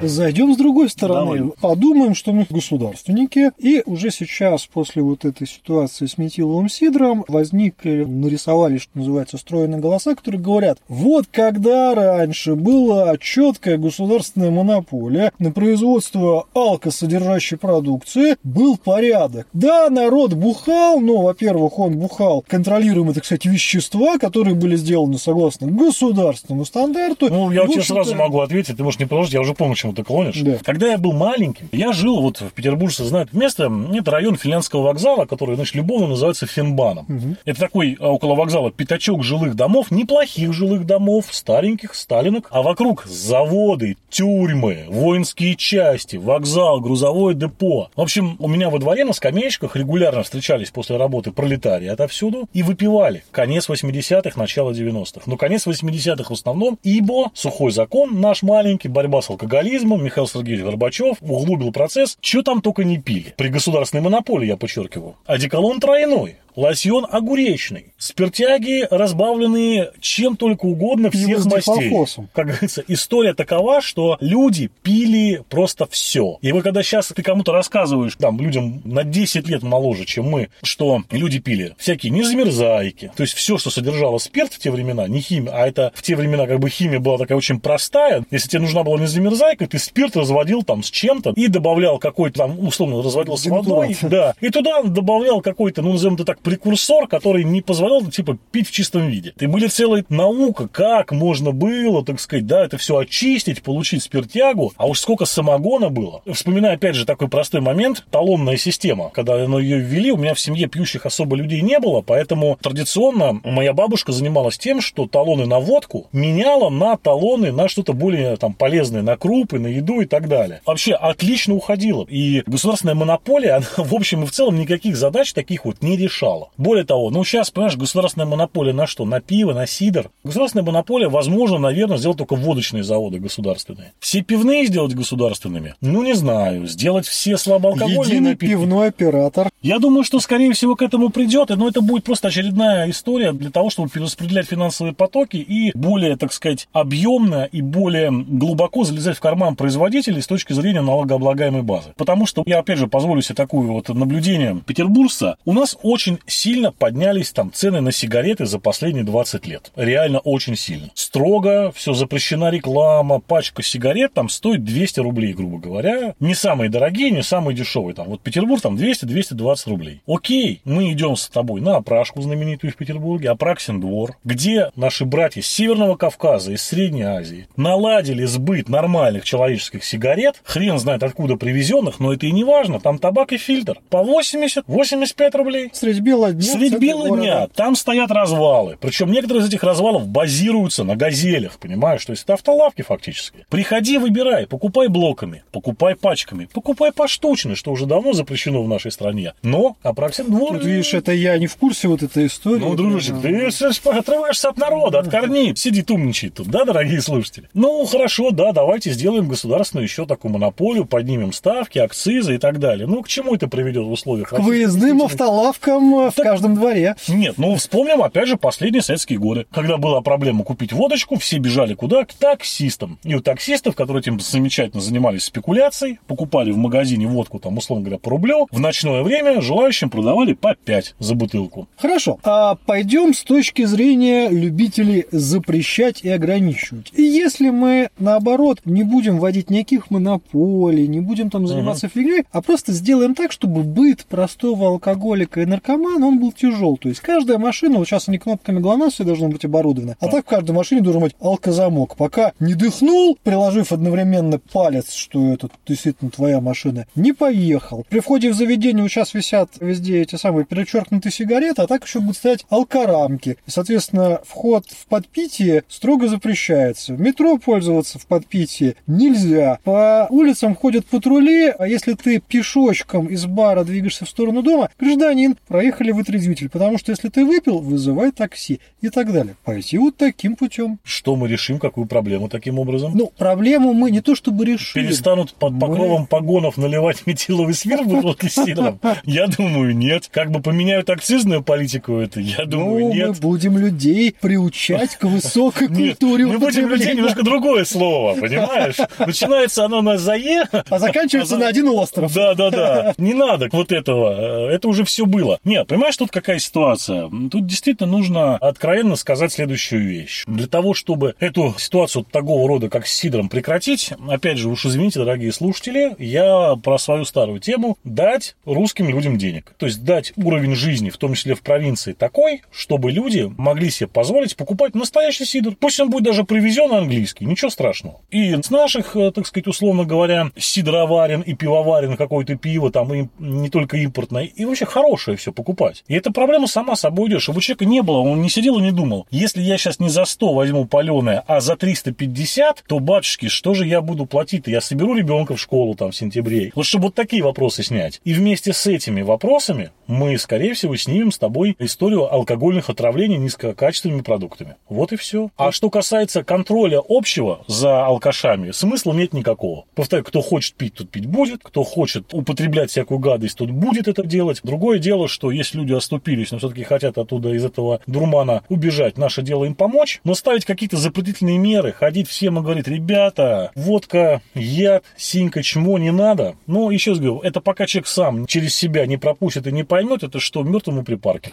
Зайдем 0.00 0.54
с 0.54 0.56
другой 0.56 0.88
стороны. 0.88 1.38
Давай. 1.38 1.52
Подумаем, 1.60 2.14
что 2.14 2.32
мы 2.32 2.46
государственники. 2.48 3.50
И 3.58 3.82
уже 3.84 4.10
сейчас, 4.10 4.66
после 4.66 5.02
вот 5.02 5.24
этой 5.24 5.46
ситуации 5.46 6.06
с 6.06 6.18
метиловым 6.18 6.68
сидром, 6.68 7.24
возникли, 7.26 8.04
нарисовали, 8.04 8.78
что 8.78 8.90
называется, 8.94 9.38
стройные 9.38 9.80
голоса, 9.80 10.14
которые 10.14 10.40
говорят, 10.40 10.78
вот 10.88 11.26
когда 11.30 11.94
раньше 11.94 12.54
была 12.54 13.16
четкая 13.18 13.76
государственная 13.76 14.50
монополия 14.50 15.32
на 15.38 15.50
производство 15.50 16.46
алкосодержащей 16.54 17.56
продукции, 17.56 18.36
был 18.44 18.76
порядок. 18.76 19.48
Да, 19.52 19.90
народ 19.90 20.34
бухал, 20.34 21.00
но, 21.00 21.22
во-первых, 21.22 21.78
он 21.78 21.98
бухал 21.98 22.44
контролируемые, 22.46 23.14
так 23.14 23.24
сказать, 23.24 23.46
вещества, 23.46 24.18
которые 24.18 24.54
были 24.54 24.76
сделаны 24.76 25.18
согласно 25.18 25.66
государственному 25.66 26.64
стандарту. 26.64 27.28
Ну, 27.30 27.50
я 27.50 27.66
тебе 27.66 27.82
сразу 27.82 28.14
могу 28.14 28.40
ответить, 28.40 28.76
ты 28.76 28.84
можешь 28.84 29.00
не 29.00 29.06
продолжить, 29.06 29.34
я 29.34 29.40
уже 29.40 29.54
помню, 29.54 29.74
чему 29.88 29.92
ты 29.94 30.04
клонишь. 30.04 30.36
Да. 30.40 30.58
Когда 30.64 30.88
я 30.88 30.98
был 30.98 31.12
маленьким, 31.12 31.68
я 31.72 31.92
жил 31.92 32.20
вот 32.20 32.40
в 32.40 32.50
Петербурге, 32.50 32.88
знают 33.04 33.32
место, 33.32 33.70
это 33.94 34.10
район 34.10 34.36
Финляндского 34.36 34.82
вокзала, 34.82 35.26
который, 35.26 35.56
значит, 35.56 35.74
любовно 35.74 36.08
называется 36.08 36.46
Финбаном. 36.46 37.06
Угу. 37.08 37.36
Это 37.44 37.60
такой 37.60 37.96
а, 38.00 38.08
около 38.08 38.34
вокзала 38.34 38.70
пятачок 38.70 39.22
жилых 39.22 39.54
домов, 39.54 39.90
неплохих 39.90 40.52
жилых 40.52 40.86
домов, 40.86 41.26
стареньких, 41.30 41.94
сталинок, 41.94 42.48
а 42.50 42.62
вокруг 42.62 43.04
заводы, 43.06 43.96
тюрьмы, 44.10 44.86
воинские 44.88 45.56
части, 45.56 46.16
вокзал, 46.16 46.80
грузовое 46.80 47.34
депо. 47.34 47.90
В 47.96 48.00
общем, 48.00 48.36
у 48.38 48.48
меня 48.48 48.70
во 48.70 48.78
дворе 48.78 49.04
на 49.04 49.12
скамеечках 49.12 49.76
регулярно 49.76 50.22
встречались 50.22 50.70
после 50.70 50.96
работы 50.96 51.32
пролетарии 51.32 51.88
отовсюду 51.88 52.48
и 52.52 52.62
выпивали. 52.62 53.24
Конец 53.30 53.68
80-х, 53.68 54.38
начало 54.38 54.72
90-х. 54.72 55.22
Но 55.26 55.36
конец 55.36 55.66
80-х 55.66 56.28
в 56.28 56.32
основном, 56.32 56.78
ибо 56.82 57.30
сухой 57.34 57.72
закон 57.72 58.20
наш 58.20 58.42
маленький, 58.42 58.88
борьба 58.88 59.22
с 59.22 59.30
алкоголизмом, 59.30 59.77
социализмом 59.78 60.04
Михаил 60.04 60.26
Сергеевич 60.26 60.64
Горбачев 60.64 61.16
углубил 61.20 61.72
процесс, 61.72 62.18
что 62.20 62.42
там 62.42 62.62
только 62.62 62.82
не 62.82 62.98
пили. 62.98 63.32
При 63.36 63.48
государственной 63.48 64.02
монополии, 64.02 64.46
я 64.46 64.56
подчеркиваю. 64.56 65.16
Одеколон 65.24 65.78
тройной 65.78 66.36
лосьон 66.58 67.06
огуречный, 67.08 67.92
спиртяги, 67.98 68.86
разбавленные 68.90 69.92
чем 70.00 70.36
только 70.36 70.66
угодно 70.66 71.08
всех 71.10 71.44
мастей. 71.44 71.92
Как 72.32 72.48
говорится, 72.48 72.82
история 72.88 73.32
такова, 73.32 73.80
что 73.80 74.18
люди 74.20 74.68
пили 74.82 75.42
просто 75.48 75.86
все. 75.86 76.38
И 76.42 76.50
вы 76.50 76.62
когда 76.62 76.82
сейчас 76.82 77.12
ты 77.14 77.22
кому-то 77.22 77.52
рассказываешь, 77.52 78.16
там, 78.16 78.40
людям 78.40 78.82
на 78.84 79.04
10 79.04 79.46
лет 79.48 79.62
моложе, 79.62 80.04
чем 80.04 80.24
мы, 80.24 80.48
что 80.62 81.04
люди 81.12 81.38
пили 81.38 81.76
всякие 81.78 82.10
незамерзайки, 82.10 83.12
то 83.16 83.22
есть 83.22 83.34
все, 83.34 83.56
что 83.56 83.70
содержало 83.70 84.18
спирт 84.18 84.52
в 84.52 84.58
те 84.58 84.72
времена, 84.72 85.06
не 85.06 85.20
химия, 85.20 85.52
а 85.52 85.68
это 85.68 85.92
в 85.94 86.02
те 86.02 86.16
времена 86.16 86.48
как 86.48 86.58
бы 86.58 86.70
химия 86.70 86.98
была 86.98 87.18
такая 87.18 87.38
очень 87.38 87.60
простая. 87.60 88.24
Если 88.32 88.48
тебе 88.48 88.62
нужна 88.62 88.82
была 88.82 88.98
незамерзайка, 88.98 89.68
ты 89.68 89.78
спирт 89.78 90.16
разводил 90.16 90.64
там 90.64 90.82
с 90.82 90.90
чем-то 90.90 91.34
и 91.36 91.46
добавлял 91.46 92.00
какой-то 92.00 92.38
там, 92.38 92.58
условно, 92.66 93.00
разводил 93.00 93.36
с 93.36 93.46
водой. 93.46 93.96
Да. 94.02 94.34
И 94.40 94.48
туда 94.50 94.82
добавлял 94.82 95.40
какой-то, 95.40 95.82
ну, 95.82 95.92
назовем 95.92 96.14
это 96.14 96.24
так, 96.24 96.40
прекурсор, 96.48 97.06
который 97.08 97.44
не 97.44 97.60
позволял, 97.60 98.02
типа, 98.06 98.38
пить 98.50 98.68
в 98.68 98.72
чистом 98.72 99.06
виде. 99.08 99.34
И 99.38 99.46
были 99.46 99.66
целая 99.66 100.02
наука, 100.08 100.66
как 100.66 101.12
можно 101.12 101.52
было, 101.52 102.02
так 102.02 102.18
сказать, 102.20 102.46
да, 102.46 102.64
это 102.64 102.78
все 102.78 102.96
очистить, 102.96 103.62
получить 103.62 104.02
спиртягу. 104.02 104.72
А 104.78 104.86
уж 104.86 104.98
сколько 104.98 105.26
самогона 105.26 105.90
было. 105.90 106.22
Вспоминаю, 106.32 106.76
опять 106.76 106.94
же, 106.94 107.04
такой 107.04 107.28
простой 107.28 107.60
момент. 107.60 108.06
Талонная 108.10 108.56
система. 108.56 109.10
Когда 109.10 109.36
ну, 109.46 109.58
ее 109.58 109.78
ввели, 109.78 110.10
у 110.10 110.16
меня 110.16 110.32
в 110.32 110.40
семье 110.40 110.68
пьющих 110.68 111.04
особо 111.04 111.36
людей 111.36 111.60
не 111.60 111.78
было, 111.80 112.00
поэтому 112.00 112.56
традиционно 112.62 113.40
моя 113.44 113.74
бабушка 113.74 114.12
занималась 114.12 114.56
тем, 114.56 114.80
что 114.80 115.06
талоны 115.06 115.44
на 115.44 115.58
водку 115.58 116.06
меняла 116.12 116.70
на 116.70 116.96
талоны 116.96 117.52
на 117.52 117.68
что-то 117.68 117.92
более 117.92 118.38
там 118.38 118.54
полезное, 118.54 119.02
на 119.02 119.18
крупы, 119.18 119.58
на 119.58 119.66
еду 119.66 120.00
и 120.00 120.06
так 120.06 120.28
далее. 120.28 120.62
Вообще 120.64 120.94
отлично 120.94 121.54
уходила. 121.54 122.06
И 122.08 122.42
государственная 122.46 122.94
монополия, 122.94 123.52
она, 123.56 123.66
в 123.76 123.94
общем 123.94 124.22
и 124.22 124.26
в 124.26 124.30
целом 124.30 124.58
никаких 124.58 124.96
задач 124.96 125.34
таких 125.34 125.66
вот 125.66 125.82
не 125.82 125.98
решала. 125.98 126.37
Более 126.56 126.84
того, 126.84 127.10
ну 127.10 127.24
сейчас, 127.24 127.50
понимаешь, 127.50 127.76
государственная 127.76 128.26
монополия 128.26 128.72
на 128.72 128.86
что? 128.86 129.04
На 129.04 129.20
пиво, 129.20 129.52
на 129.52 129.66
сидр. 129.66 130.10
Государственная 130.24 130.64
монополия, 130.64 131.08
возможно, 131.08 131.58
наверное, 131.58 131.98
сделать 131.98 132.18
только 132.18 132.36
водочные 132.36 132.82
заводы 132.82 133.18
государственные. 133.18 133.92
Все 134.00 134.22
пивные 134.22 134.66
сделать 134.66 134.94
государственными? 134.94 135.74
Ну, 135.80 136.02
не 136.02 136.14
знаю. 136.14 136.66
Сделать 136.66 137.06
все 137.06 137.36
слабоалкогольные 137.36 137.98
Единый 137.98 138.30
напитки? 138.30 138.52
пивной 138.52 138.88
оператор. 138.88 139.48
Я 139.62 139.78
думаю, 139.78 140.04
что, 140.04 140.20
скорее 140.20 140.52
всего, 140.52 140.76
к 140.76 140.82
этому 140.82 141.10
придет, 141.10 141.48
но 141.50 141.68
это 141.68 141.80
будет 141.80 142.04
просто 142.04 142.28
очередная 142.28 142.88
история 142.90 143.32
для 143.32 143.50
того, 143.50 143.70
чтобы 143.70 143.88
перераспределять 143.88 144.46
финансовые 144.46 144.94
потоки 144.94 145.36
и 145.36 145.72
более, 145.76 146.16
так 146.16 146.32
сказать, 146.32 146.68
объемно 146.72 147.48
и 147.50 147.60
более 147.60 148.10
глубоко 148.12 148.84
залезать 148.84 149.16
в 149.16 149.20
карман 149.20 149.56
производителей 149.56 150.22
с 150.22 150.26
точки 150.26 150.52
зрения 150.52 150.80
налогооблагаемой 150.80 151.62
базы. 151.62 151.92
Потому 151.96 152.26
что 152.26 152.42
я, 152.46 152.58
опять 152.60 152.78
же, 152.78 152.86
позволю 152.86 153.22
себе 153.22 153.34
такое 153.34 153.66
вот 153.66 153.88
наблюдение 153.88 154.60
петербуржца. 154.64 155.36
У 155.44 155.52
нас 155.52 155.76
очень 155.82 156.17
сильно 156.26 156.72
поднялись 156.72 157.32
там 157.32 157.52
цены 157.52 157.80
на 157.80 157.92
сигареты 157.92 158.46
за 158.46 158.58
последние 158.58 159.04
20 159.04 159.46
лет. 159.46 159.72
Реально 159.76 160.18
очень 160.18 160.56
сильно. 160.56 160.90
Строго, 160.94 161.72
все 161.72 161.92
запрещена 161.94 162.50
реклама, 162.50 163.20
пачка 163.20 163.62
сигарет 163.62 164.14
там 164.14 164.28
стоит 164.28 164.64
200 164.64 165.00
рублей, 165.00 165.32
грубо 165.32 165.58
говоря. 165.58 166.14
Не 166.20 166.34
самые 166.34 166.70
дорогие, 166.70 167.10
не 167.10 167.22
самые 167.22 167.54
дешевые. 167.54 167.94
Там 167.94 168.08
вот 168.08 168.20
Петербург 168.20 168.60
там 168.60 168.76
200-220 168.76 169.70
рублей. 169.70 170.02
Окей, 170.06 170.60
мы 170.64 170.92
идем 170.92 171.16
с 171.16 171.28
тобой 171.28 171.60
на 171.60 171.76
опрашку 171.76 172.20
знаменитую 172.22 172.72
в 172.72 172.76
Петербурге, 172.76 173.30
Апраксин 173.30 173.80
двор, 173.80 174.16
где 174.24 174.70
наши 174.76 175.04
братья 175.04 175.42
с 175.42 175.46
Северного 175.46 175.96
Кавказа, 175.96 176.52
из 176.52 176.62
Средней 176.62 177.02
Азии 177.02 177.48
наладили 177.56 178.24
сбыт 178.24 178.68
нормальных 178.68 179.24
человеческих 179.24 179.84
сигарет, 179.84 180.40
хрен 180.44 180.78
знает 180.78 181.02
откуда 181.02 181.36
привезенных, 181.36 182.00
но 182.00 182.12
это 182.12 182.26
и 182.26 182.32
не 182.32 182.44
важно, 182.44 182.80
там 182.80 182.98
табак 182.98 183.32
и 183.32 183.38
фильтр. 183.38 183.78
По 183.90 183.98
80-85 183.98 185.36
рублей. 185.36 185.70
Средь 185.72 186.00
бела 186.08 186.32
дня. 186.32 186.52
Средь 186.52 186.78
бела 186.78 187.16
дня 187.16 187.48
там 187.54 187.76
стоят 187.76 188.10
развалы. 188.10 188.76
Причем 188.80 189.10
некоторые 189.12 189.42
из 189.42 189.48
этих 189.48 189.62
развалов 189.62 190.06
базируются 190.06 190.84
на 190.84 190.96
газелях, 190.96 191.58
понимаешь? 191.58 192.04
То 192.04 192.12
есть 192.12 192.24
это 192.24 192.34
автолавки 192.34 192.82
фактически. 192.82 193.46
Приходи, 193.48 193.98
выбирай, 193.98 194.46
покупай 194.46 194.88
блоками, 194.88 195.42
покупай 195.52 195.94
пачками, 195.94 196.48
покупай 196.52 196.92
поштучно, 196.92 197.54
что 197.54 197.70
уже 197.72 197.86
давно 197.86 198.12
запрещено 198.12 198.62
в 198.62 198.68
нашей 198.68 198.90
стране. 198.90 199.34
Но 199.42 199.76
Апраксин 199.82 200.26
двор... 200.26 200.54
Вот 200.54 200.64
видишь, 200.64 200.94
это 200.94 201.12
я 201.12 201.38
не 201.38 201.46
в 201.46 201.56
курсе 201.56 201.88
вот 201.88 202.02
этой 202.02 202.26
истории. 202.26 202.60
Ну, 202.60 202.74
дружочек, 202.74 203.20
ты 203.20 203.46
отрываешься 203.90 204.48
от 204.48 204.56
народа, 204.56 205.00
от 205.00 205.08
корней. 205.08 205.54
Сидит 205.56 205.90
умничает 205.90 206.34
тут, 206.34 206.48
да, 206.48 206.64
дорогие 206.64 207.00
слушатели? 207.02 207.48
Ну, 207.54 207.84
хорошо, 207.84 208.30
да, 208.30 208.52
давайте 208.52 208.90
сделаем 208.92 209.28
государственную 209.28 209.84
еще 209.84 210.06
такую 210.06 210.32
монополию, 210.32 210.86
поднимем 210.86 211.32
ставки, 211.32 211.78
акцизы 211.78 212.36
и 212.36 212.38
так 212.38 212.58
далее. 212.58 212.86
Ну, 212.86 213.02
к 213.02 213.08
чему 213.08 213.34
это 213.34 213.48
приведет 213.48 213.84
в 213.84 213.90
условиях? 213.90 214.30
К 214.30 214.38
выездным 214.38 215.02
автолавкам 215.02 215.94
в 216.10 216.14
каждом 216.14 216.54
дворе. 216.54 216.96
Нет, 217.08 217.34
ну 217.38 217.54
вспомним 217.56 218.02
опять 218.02 218.28
же 218.28 218.36
последние 218.36 218.82
советские 218.82 219.18
годы, 219.18 219.46
когда 219.52 219.76
была 219.76 220.00
проблема 220.00 220.44
купить 220.44 220.72
водочку, 220.72 221.18
все 221.18 221.38
бежали 221.38 221.74
куда? 221.74 222.04
К 222.04 222.14
таксистам. 222.14 222.98
И 223.04 223.14
у 223.14 223.20
таксистов, 223.20 223.74
которые 223.74 224.00
этим 224.00 224.20
замечательно 224.20 224.80
занимались 224.80 225.24
спекуляцией, 225.24 225.98
покупали 226.06 226.52
в 226.52 226.56
магазине 226.56 227.06
водку, 227.06 227.38
там, 227.38 227.58
условно 227.58 227.84
говоря, 227.84 227.98
по 227.98 228.10
рублю, 228.10 228.46
в 228.50 228.60
ночное 228.60 229.02
время 229.02 229.40
желающим 229.40 229.90
продавали 229.90 230.34
по 230.34 230.54
5 230.54 230.94
за 230.98 231.14
бутылку. 231.14 231.68
Хорошо, 231.76 232.18
а 232.22 232.54
пойдем 232.54 233.14
с 233.14 233.22
точки 233.22 233.64
зрения 233.64 234.28
любителей 234.28 235.06
запрещать 235.10 236.02
и 236.02 236.08
ограничивать. 236.08 236.92
И 236.94 237.02
если 237.02 237.50
мы, 237.50 237.90
наоборот, 237.98 238.60
не 238.64 238.82
будем 238.82 239.18
вводить 239.18 239.50
никаких 239.50 239.90
монополий, 239.90 240.86
не 240.86 241.00
будем 241.00 241.30
там 241.30 241.46
заниматься 241.46 241.88
фигней, 241.88 242.24
а 242.30 242.42
просто 242.42 242.72
сделаем 242.72 243.14
так, 243.14 243.32
чтобы 243.32 243.62
быт 243.62 244.04
простого 244.06 244.68
алкоголика 244.68 245.40
и 245.40 245.46
наркомана, 245.46 245.87
он 245.96 246.20
был 246.20 246.32
тяжел. 246.32 246.76
То 246.76 246.88
есть 246.88 247.00
каждая 247.00 247.38
машина, 247.38 247.78
вот 247.78 247.86
сейчас 247.86 248.08
они 248.08 248.18
кнопками 248.18 248.60
ГЛОНАСС 248.60 248.94
все 248.94 249.04
должны 249.04 249.28
быть 249.28 249.44
оборудованы, 249.44 249.96
а 250.00 250.08
так 250.08 250.24
в 250.24 250.28
каждой 250.28 250.52
машине 250.52 250.80
должен 250.80 251.02
быть 251.02 251.14
алкозамок. 251.20 251.96
Пока 251.96 252.32
не 252.40 252.54
дыхнул, 252.54 253.18
приложив 253.22 253.72
одновременно 253.72 254.38
палец, 254.38 254.92
что 254.92 255.32
это 255.32 255.48
действительно 255.66 256.10
твоя 256.10 256.40
машина, 256.40 256.86
не 256.94 257.12
поехал. 257.12 257.86
При 257.88 258.00
входе 258.00 258.30
в 258.30 258.34
заведение 258.34 258.82
вот 258.82 258.90
сейчас 258.90 259.14
висят 259.14 259.50
везде 259.60 260.02
эти 260.02 260.16
самые 260.16 260.44
перечеркнутые 260.44 261.12
сигареты, 261.12 261.62
а 261.62 261.66
так 261.66 261.84
еще 261.84 262.00
будут 262.00 262.16
стоять 262.16 262.46
алкорамки. 262.48 263.36
И, 263.46 263.50
соответственно, 263.50 264.20
вход 264.24 264.66
в 264.66 264.86
подпитие 264.86 265.64
строго 265.68 266.08
запрещается. 266.08 266.94
В 266.94 267.00
метро 267.00 267.38
пользоваться 267.38 267.98
в 267.98 268.06
подпитии 268.06 268.76
нельзя. 268.86 269.58
По 269.64 270.06
улицам 270.10 270.54
ходят 270.54 270.86
патрули, 270.86 271.48
а 271.58 271.66
если 271.66 271.94
ты 271.94 272.20
пешочком 272.20 273.06
из 273.06 273.26
бара 273.26 273.64
двигаешься 273.64 274.04
в 274.04 274.08
сторону 274.08 274.42
дома, 274.42 274.70
гражданин, 274.78 275.36
проехали 275.78 275.92
вытрезвитель, 275.92 276.48
потому 276.48 276.78
что 276.78 276.90
если 276.92 277.08
ты 277.08 277.24
выпил, 277.24 277.58
вызывай 277.60 278.10
такси 278.10 278.60
и 278.80 278.88
так 278.88 279.12
далее. 279.12 279.36
Пойти 279.44 279.78
вот 279.78 279.96
таким 279.96 280.34
путем. 280.36 280.78
Что 280.82 281.14
мы 281.16 281.28
решим, 281.28 281.58
какую 281.58 281.86
проблему 281.86 282.28
таким 282.28 282.58
образом? 282.58 282.92
Ну, 282.94 283.12
проблему 283.16 283.72
мы 283.72 283.90
не 283.90 284.00
то 284.00 284.14
чтобы 284.14 284.44
решили. 284.44 284.84
Перестанут 284.86 285.34
под 285.34 285.52
Мы- 285.52 285.60
покровом 285.60 286.06
погонов 286.06 286.56
наливать 286.56 287.06
метиловый 287.06 287.54
спирт 287.54 287.82
в 287.86 287.88
бутылки 287.88 288.26
сидром? 288.28 288.80
Я 289.04 289.26
думаю, 289.28 289.76
нет. 289.76 290.08
Как 290.10 290.30
бы 290.30 290.40
поменяют 290.40 290.90
акцизную 290.90 291.42
политику 291.42 291.96
это? 291.98 292.20
Я 292.20 292.44
думаю, 292.44 292.80
Ну, 292.80 292.88
мы 292.88 292.94
нет. 292.94 293.20
будем 293.20 293.56
людей 293.58 294.14
приучать 294.20 294.96
к 294.96 295.04
высокой 295.04 295.68
Нет, 295.70 295.98
культуре 295.98 296.26
мы 296.26 296.38
будем 296.38 296.68
людей 296.68 296.94
немножко 296.94 297.22
другое 297.22 297.64
слово, 297.64 298.14
понимаешь? 298.20 298.76
Начинается 298.98 299.64
оно 299.64 299.80
на 299.82 299.96
«зае», 299.98 300.44
А 300.68 300.78
заканчивается 300.78 301.36
на 301.36 301.46
один 301.48 301.68
остров. 301.68 302.12
Да, 302.14 302.34
да, 302.34 302.50
да. 302.50 302.94
Не 302.98 303.14
надо 303.14 303.48
вот 303.52 303.70
этого. 303.72 304.50
Это 304.50 304.68
уже 304.68 304.84
все 304.84 305.06
было. 305.06 305.38
Нет, 305.44 305.67
понимаешь, 305.68 305.96
тут 305.96 306.10
какая 306.10 306.38
ситуация? 306.38 307.08
Тут 307.30 307.46
действительно 307.46 307.88
нужно 307.88 308.36
откровенно 308.36 308.96
сказать 308.96 309.32
следующую 309.32 309.86
вещь. 309.86 310.24
Для 310.26 310.46
того, 310.46 310.74
чтобы 310.74 311.14
эту 311.20 311.54
ситуацию 311.58 312.04
такого 312.04 312.48
рода, 312.48 312.68
как 312.68 312.86
с 312.86 312.92
Сидором, 312.92 313.28
прекратить, 313.28 313.92
опять 314.08 314.38
же, 314.38 314.48
уж 314.48 314.64
извините, 314.66 314.98
дорогие 314.98 315.30
слушатели, 315.32 315.94
я 315.98 316.56
про 316.56 316.78
свою 316.78 317.04
старую 317.04 317.38
тему 317.38 317.78
дать 317.84 318.34
русским 318.44 318.88
людям 318.88 319.18
денег. 319.18 319.52
То 319.58 319.66
есть 319.66 319.84
дать 319.84 320.12
уровень 320.16 320.54
жизни, 320.54 320.90
в 320.90 320.96
том 320.96 321.14
числе 321.14 321.34
в 321.34 321.42
провинции, 321.42 321.92
такой, 321.92 322.42
чтобы 322.50 322.90
люди 322.90 323.30
могли 323.36 323.70
себе 323.70 323.88
позволить 323.88 324.36
покупать 324.36 324.74
настоящий 324.74 325.26
сидр. 325.26 325.54
Пусть 325.54 325.78
он 325.80 325.90
будет 325.90 326.04
даже 326.04 326.24
привезен 326.24 326.72
английский, 326.72 327.26
ничего 327.26 327.50
страшного. 327.50 328.00
И 328.10 328.34
с 328.34 328.50
наших, 328.50 328.96
э, 328.96 329.12
так 329.12 329.26
сказать, 329.26 329.46
условно 329.46 329.84
говоря, 329.84 330.30
сидроварен 330.36 331.20
и 331.20 331.34
пивоварен 331.34 331.96
какое-то 331.96 332.36
пиво, 332.36 332.70
там 332.70 332.92
и 332.94 333.08
не 333.18 333.50
только 333.50 333.76
импортное, 333.76 334.24
и 334.24 334.44
вообще 334.44 334.64
хорошее 334.64 335.16
все 335.16 335.32
покупать. 335.32 335.57
И 335.86 335.94
эта 335.94 336.10
проблема 336.12 336.46
сама 336.46 336.76
собой 336.76 337.08
идет, 337.08 337.22
чтобы 337.22 337.38
у 337.38 337.40
человека 337.40 337.64
не 337.64 337.82
было, 337.82 337.98
он 337.98 338.22
не 338.22 338.30
сидел 338.30 338.58
и 338.58 338.62
не 338.62 338.72
думал, 338.72 339.06
если 339.10 339.42
я 339.42 339.58
сейчас 339.58 339.80
не 339.80 339.88
за 339.88 340.04
100 340.04 340.34
возьму 340.34 340.66
паленое, 340.66 341.22
а 341.26 341.40
за 341.40 341.56
350, 341.56 342.64
то, 342.66 342.78
батюшки, 342.78 343.28
что 343.28 343.54
же 343.54 343.66
я 343.66 343.80
буду 343.80 344.06
платить-то? 344.06 344.50
Я 344.50 344.60
соберу 344.60 344.94
ребенка 344.94 345.36
в 345.36 345.40
школу 345.40 345.74
там 345.74 345.90
в 345.90 345.96
сентябре. 345.96 346.52
Вот 346.54 346.66
чтобы 346.66 346.86
вот 346.86 346.94
такие 346.94 347.22
вопросы 347.22 347.62
снять. 347.62 348.00
И 348.04 348.12
вместе 348.12 348.52
с 348.52 348.66
этими 348.66 349.02
вопросами 349.02 349.70
мы, 349.88 350.16
скорее 350.18 350.54
всего, 350.54 350.76
снимем 350.76 351.10
с 351.10 351.18
тобой 351.18 351.56
историю 351.58 352.12
алкогольных 352.12 352.70
отравлений 352.70 353.16
низкокачественными 353.16 354.02
продуктами. 354.02 354.56
Вот 354.68 354.92
и 354.92 354.96
все. 354.96 355.30
А 355.36 355.50
что 355.50 355.70
касается 355.70 356.22
контроля 356.22 356.80
общего 356.86 357.42
за 357.48 357.84
алкашами, 357.84 358.52
смысла 358.52 358.92
нет 358.92 359.12
никакого. 359.12 359.64
Повторяю, 359.74 360.04
кто 360.04 360.20
хочет 360.20 360.54
пить, 360.54 360.74
тот 360.74 360.90
пить 360.90 361.06
будет, 361.06 361.40
кто 361.42 361.64
хочет 361.64 362.12
употреблять 362.12 362.70
всякую 362.70 363.00
гадость, 363.00 363.38
тот 363.38 363.50
будет 363.50 363.88
это 363.88 364.04
делать. 364.04 364.40
Другое 364.44 364.78
дело, 364.78 365.08
что 365.08 365.30
если 365.30 365.58
люди 365.58 365.72
оступились, 365.72 366.30
но 366.30 366.38
все-таки 366.38 366.64
хотят 366.64 366.98
оттуда 366.98 367.32
из 367.32 367.44
этого 367.44 367.80
дурмана 367.86 368.42
убежать, 368.50 368.98
наше 368.98 369.22
дело 369.22 369.46
им 369.46 369.54
помочь, 369.54 370.00
но 370.04 370.14
ставить 370.14 370.44
какие-то 370.44 370.76
запретительные 370.76 371.38
меры, 371.38 371.72
ходить 371.72 372.08
всем 372.08 372.38
и 372.38 372.42
говорить, 372.42 372.68
ребята, 372.68 373.52
водка, 373.54 374.20
яд, 374.34 374.84
синька, 374.98 375.42
чмо 375.42 375.78
не 375.78 375.92
надо. 375.92 376.36
Но 376.46 376.70
еще 376.70 376.90
раз 376.90 377.00
говорю, 377.00 377.20
это 377.20 377.40
пока 377.40 377.66
человек 377.66 377.86
сам 377.86 378.26
через 378.26 378.54
себя 378.54 378.84
не 378.86 378.98
пропустит 378.98 379.46
и 379.46 379.52
не 379.52 379.64
поймет, 379.64 379.77
это 380.02 380.20
что, 380.20 380.42
мертвому 380.42 380.84
припарке. 380.84 381.30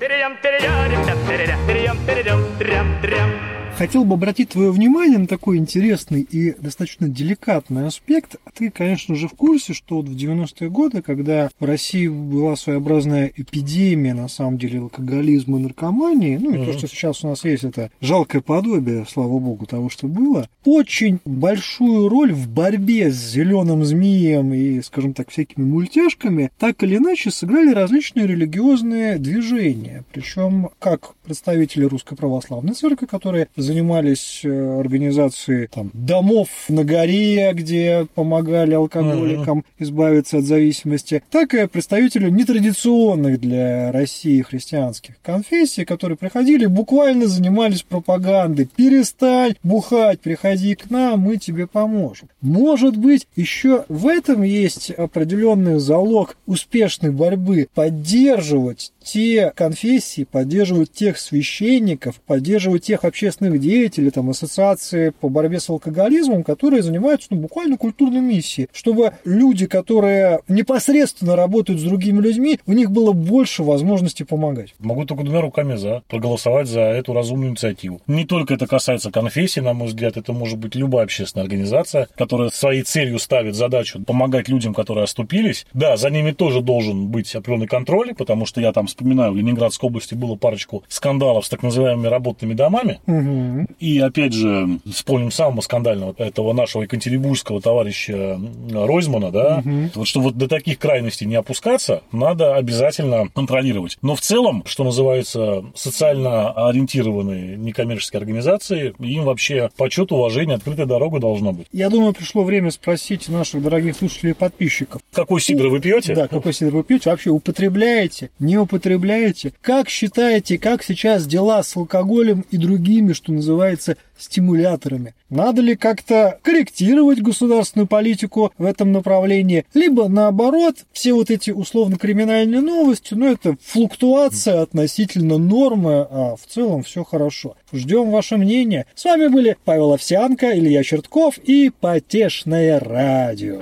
Хотел 3.77 4.05
бы 4.05 4.13
обратить 4.13 4.49
твое 4.49 4.71
внимание 4.71 5.17
на 5.17 5.27
такой 5.27 5.57
интересный 5.57 6.21
и 6.21 6.55
достаточно 6.57 7.09
деликатный 7.09 7.87
аспект. 7.87 8.37
Ты, 8.53 8.71
конечно 8.71 9.15
же, 9.15 9.27
в 9.27 9.33
курсе, 9.33 9.73
что 9.73 9.97
вот 9.97 10.07
в 10.07 10.15
90-е 10.15 10.69
годы, 10.69 11.01
когда 11.01 11.49
в 11.59 11.65
России 11.65 12.07
была 12.07 12.55
своеобразная 12.55 13.33
эпидемия, 13.35 14.13
на 14.13 14.29
самом 14.29 14.57
деле, 14.57 14.79
алкоголизма 14.79 15.59
и 15.59 15.63
наркомании, 15.63 16.37
ну 16.37 16.51
и 16.51 16.57
mm-hmm. 16.57 16.65
то, 16.65 16.77
что 16.77 16.87
сейчас 16.87 17.25
у 17.25 17.27
нас 17.27 17.43
есть, 17.43 17.65
это 17.65 17.91
жалкое 17.99 18.41
подобие, 18.41 19.05
слава 19.09 19.39
богу, 19.39 19.65
того, 19.65 19.89
что 19.89 20.07
было, 20.07 20.47
очень 20.63 21.19
большую 21.25 22.07
роль 22.07 22.31
в 22.31 22.47
борьбе 22.47 23.11
с 23.11 23.15
зеленым 23.15 23.83
змеем 23.83 24.53
и, 24.53 24.81
скажем 24.83 25.13
так, 25.13 25.29
всякими 25.31 25.65
мультяшками, 25.65 26.49
так 26.57 26.81
или 26.81 26.95
иначе 26.95 27.29
сыграли 27.29 27.73
различные 27.73 28.25
религиозные 28.25 29.17
движения. 29.17 30.05
Причем 30.13 30.69
как 30.79 31.15
представители 31.25 31.83
Русской 31.83 32.15
Православной 32.15 32.73
Церкви, 32.73 33.05
которые 33.05 33.49
занимались 33.65 34.41
э, 34.43 34.79
организацией 34.79 35.67
там, 35.67 35.91
домов 35.93 36.47
на 36.69 36.83
горе, 36.83 37.51
где 37.53 38.07
помогали 38.15 38.73
алкоголикам 38.73 39.59
uh-huh. 39.59 39.83
избавиться 39.83 40.37
от 40.37 40.45
зависимости, 40.45 41.21
так 41.29 41.53
и 41.53 41.67
представители 41.67 42.29
нетрадиционных 42.29 43.39
для 43.39 43.91
России 43.91 44.41
христианских 44.41 45.15
конфессий, 45.21 45.85
которые 45.85 46.17
приходили 46.17 46.65
буквально 46.65 47.27
занимались 47.27 47.83
пропагандой. 47.83 48.69
Перестань 48.75 49.55
бухать, 49.63 50.21
приходи 50.21 50.75
к 50.75 50.89
нам, 50.89 51.19
мы 51.19 51.37
тебе 51.37 51.67
поможем. 51.67 52.29
Может 52.41 52.97
быть, 52.97 53.27
еще 53.35 53.85
в 53.89 54.07
этом 54.07 54.43
есть 54.43 54.91
определенный 54.91 55.79
залог 55.79 56.37
успешной 56.45 57.11
борьбы 57.11 57.67
поддерживать 57.73 58.91
те 59.05 59.53
конфессии, 59.55 60.23
поддерживать 60.23 60.91
тех 60.91 61.17
священников, 61.17 62.19
поддерживать 62.25 62.83
тех 62.83 63.05
общественных 63.05 63.59
деятелей, 63.59 64.09
там, 64.09 64.31
ассоциации 64.31 65.09
по 65.09 65.29
борьбе 65.29 65.59
с 65.59 65.69
алкоголизмом, 65.69 66.43
которые 66.43 66.81
занимаются 66.81 67.27
ну, 67.29 67.37
буквально 67.37 67.77
культурной 67.77 68.19
миссией, 68.19 68.67
чтобы 68.73 69.13
люди, 69.23 69.67
которые 69.67 70.41
непосредственно 70.47 71.35
работают 71.35 71.79
с 71.79 71.83
другими 71.83 72.19
людьми, 72.19 72.59
у 72.65 72.73
них 72.73 72.91
было 72.91 73.11
больше 73.11 73.63
возможностей 73.63 74.23
помогать. 74.23 74.73
Могу 74.79 75.05
только 75.05 75.23
двумя 75.23 75.41
руками 75.41 75.75
за 75.75 76.01
проголосовать 76.09 76.67
за 76.67 76.81
эту 76.81 77.13
разумную 77.13 77.51
инициативу. 77.51 78.01
Не 78.07 78.25
только 78.25 78.55
это 78.55 78.65
касается 78.65 79.11
конфессий, 79.11 79.61
на 79.61 79.73
мой 79.73 79.87
взгляд, 79.87 80.17
это 80.17 80.33
может 80.33 80.57
быть 80.57 80.75
любая 80.75 81.03
общественная 81.03 81.43
организация, 81.43 82.07
которая 82.17 82.49
своей 82.49 82.81
целью 82.81 83.19
ставит 83.19 83.55
задачу 83.55 84.01
помогать 84.03 84.49
людям, 84.49 84.73
которые 84.73 85.03
оступились. 85.03 85.67
Да, 85.73 85.95
за 85.95 86.09
ними 86.09 86.31
тоже 86.31 86.61
должен 86.61 87.07
быть 87.07 87.35
определенный 87.35 87.67
контроль, 87.67 88.15
потому 88.15 88.47
что 88.47 88.61
я 88.61 88.73
там 88.73 88.87
вспоминаю, 88.95 89.33
в 89.33 89.35
Ленинградской 89.35 89.87
области 89.87 90.15
было 90.15 90.35
парочку 90.35 90.83
скандалов 90.87 91.45
с 91.45 91.49
так 91.49 91.63
называемыми 91.63 92.07
работными 92.07 92.53
домами. 92.53 92.99
Угу. 93.07 93.67
И 93.79 93.99
опять 93.99 94.33
же, 94.33 94.79
вспомним 94.91 95.31
самого 95.31 95.61
скандального 95.61 96.15
этого 96.17 96.53
нашего 96.53 96.83
екатеринбургского 96.83 97.61
товарища 97.61 98.39
Ройзмана, 98.71 99.31
да, 99.31 99.63
угу. 99.65 99.89
вот 99.95 100.07
что 100.07 100.21
вот 100.21 100.37
до 100.37 100.47
таких 100.47 100.79
крайностей 100.79 101.27
не 101.27 101.35
опускаться, 101.35 102.03
надо 102.11 102.55
обязательно 102.55 103.27
контролировать. 103.33 103.97
Но 104.01 104.15
в 104.15 104.21
целом, 104.21 104.63
что 104.65 104.83
называется, 104.83 105.65
социально 105.75 106.51
ориентированные 106.51 107.57
некоммерческие 107.57 108.19
организации, 108.19 108.93
им 108.99 109.23
вообще 109.23 109.69
почет, 109.77 110.11
уважение, 110.11 110.55
открытая 110.55 110.85
дорога 110.85 111.19
должна 111.19 111.51
быть. 111.51 111.67
Я 111.71 111.89
думаю, 111.89 112.13
пришло 112.13 112.43
время 112.43 112.71
спросить 112.71 113.27
наших 113.27 113.61
дорогих 113.61 113.97
слушателей 113.97 114.31
и 114.31 114.33
подписчиков. 114.35 115.01
Какой 115.11 115.41
сидр 115.41 115.67
вы 115.67 115.81
пьете? 115.81 116.15
Да, 116.15 116.27
какой 116.27 116.53
сидр 116.53 116.75
вы 116.75 116.83
пьете? 116.83 117.09
Вообще 117.09 117.29
употребляете? 117.29 118.29
Не 118.39 118.57
употребляете? 118.57 118.84
Употребляете? 118.85 119.53
Как 119.61 119.89
считаете, 119.89 120.57
как 120.57 120.83
сейчас 120.83 121.25
дела 121.25 121.63
с 121.63 121.75
алкоголем 121.75 122.45
и 122.51 122.57
другими, 122.57 123.13
что 123.13 123.31
называется, 123.31 123.97
стимуляторами? 124.17 125.15
Надо 125.29 125.61
ли 125.61 125.75
как-то 125.75 126.39
корректировать 126.43 127.21
государственную 127.21 127.87
политику 127.87 128.53
в 128.57 128.65
этом 128.65 128.91
направлении? 128.91 129.65
Либо 129.73 130.07
наоборот, 130.07 130.75
все 130.93 131.13
вот 131.13 131.31
эти 131.31 131.51
условно-криминальные 131.51 132.61
новости, 132.61 133.15
ну 133.15 133.31
это 133.31 133.55
флуктуация 133.63 134.61
относительно 134.61 135.37
нормы, 135.37 136.05
а 136.09 136.35
в 136.35 136.45
целом 136.47 136.83
все 136.83 137.03
хорошо. 137.03 137.55
Ждем 137.73 138.11
ваше 138.11 138.37
мнение. 138.37 138.85
С 138.93 139.05
вами 139.05 139.27
были 139.27 139.57
Павел 139.65 139.93
Овсянко, 139.93 140.57
Илья 140.57 140.83
Чертков 140.83 141.37
и 141.39 141.71
Потешное 141.79 142.79
радио. 142.79 143.61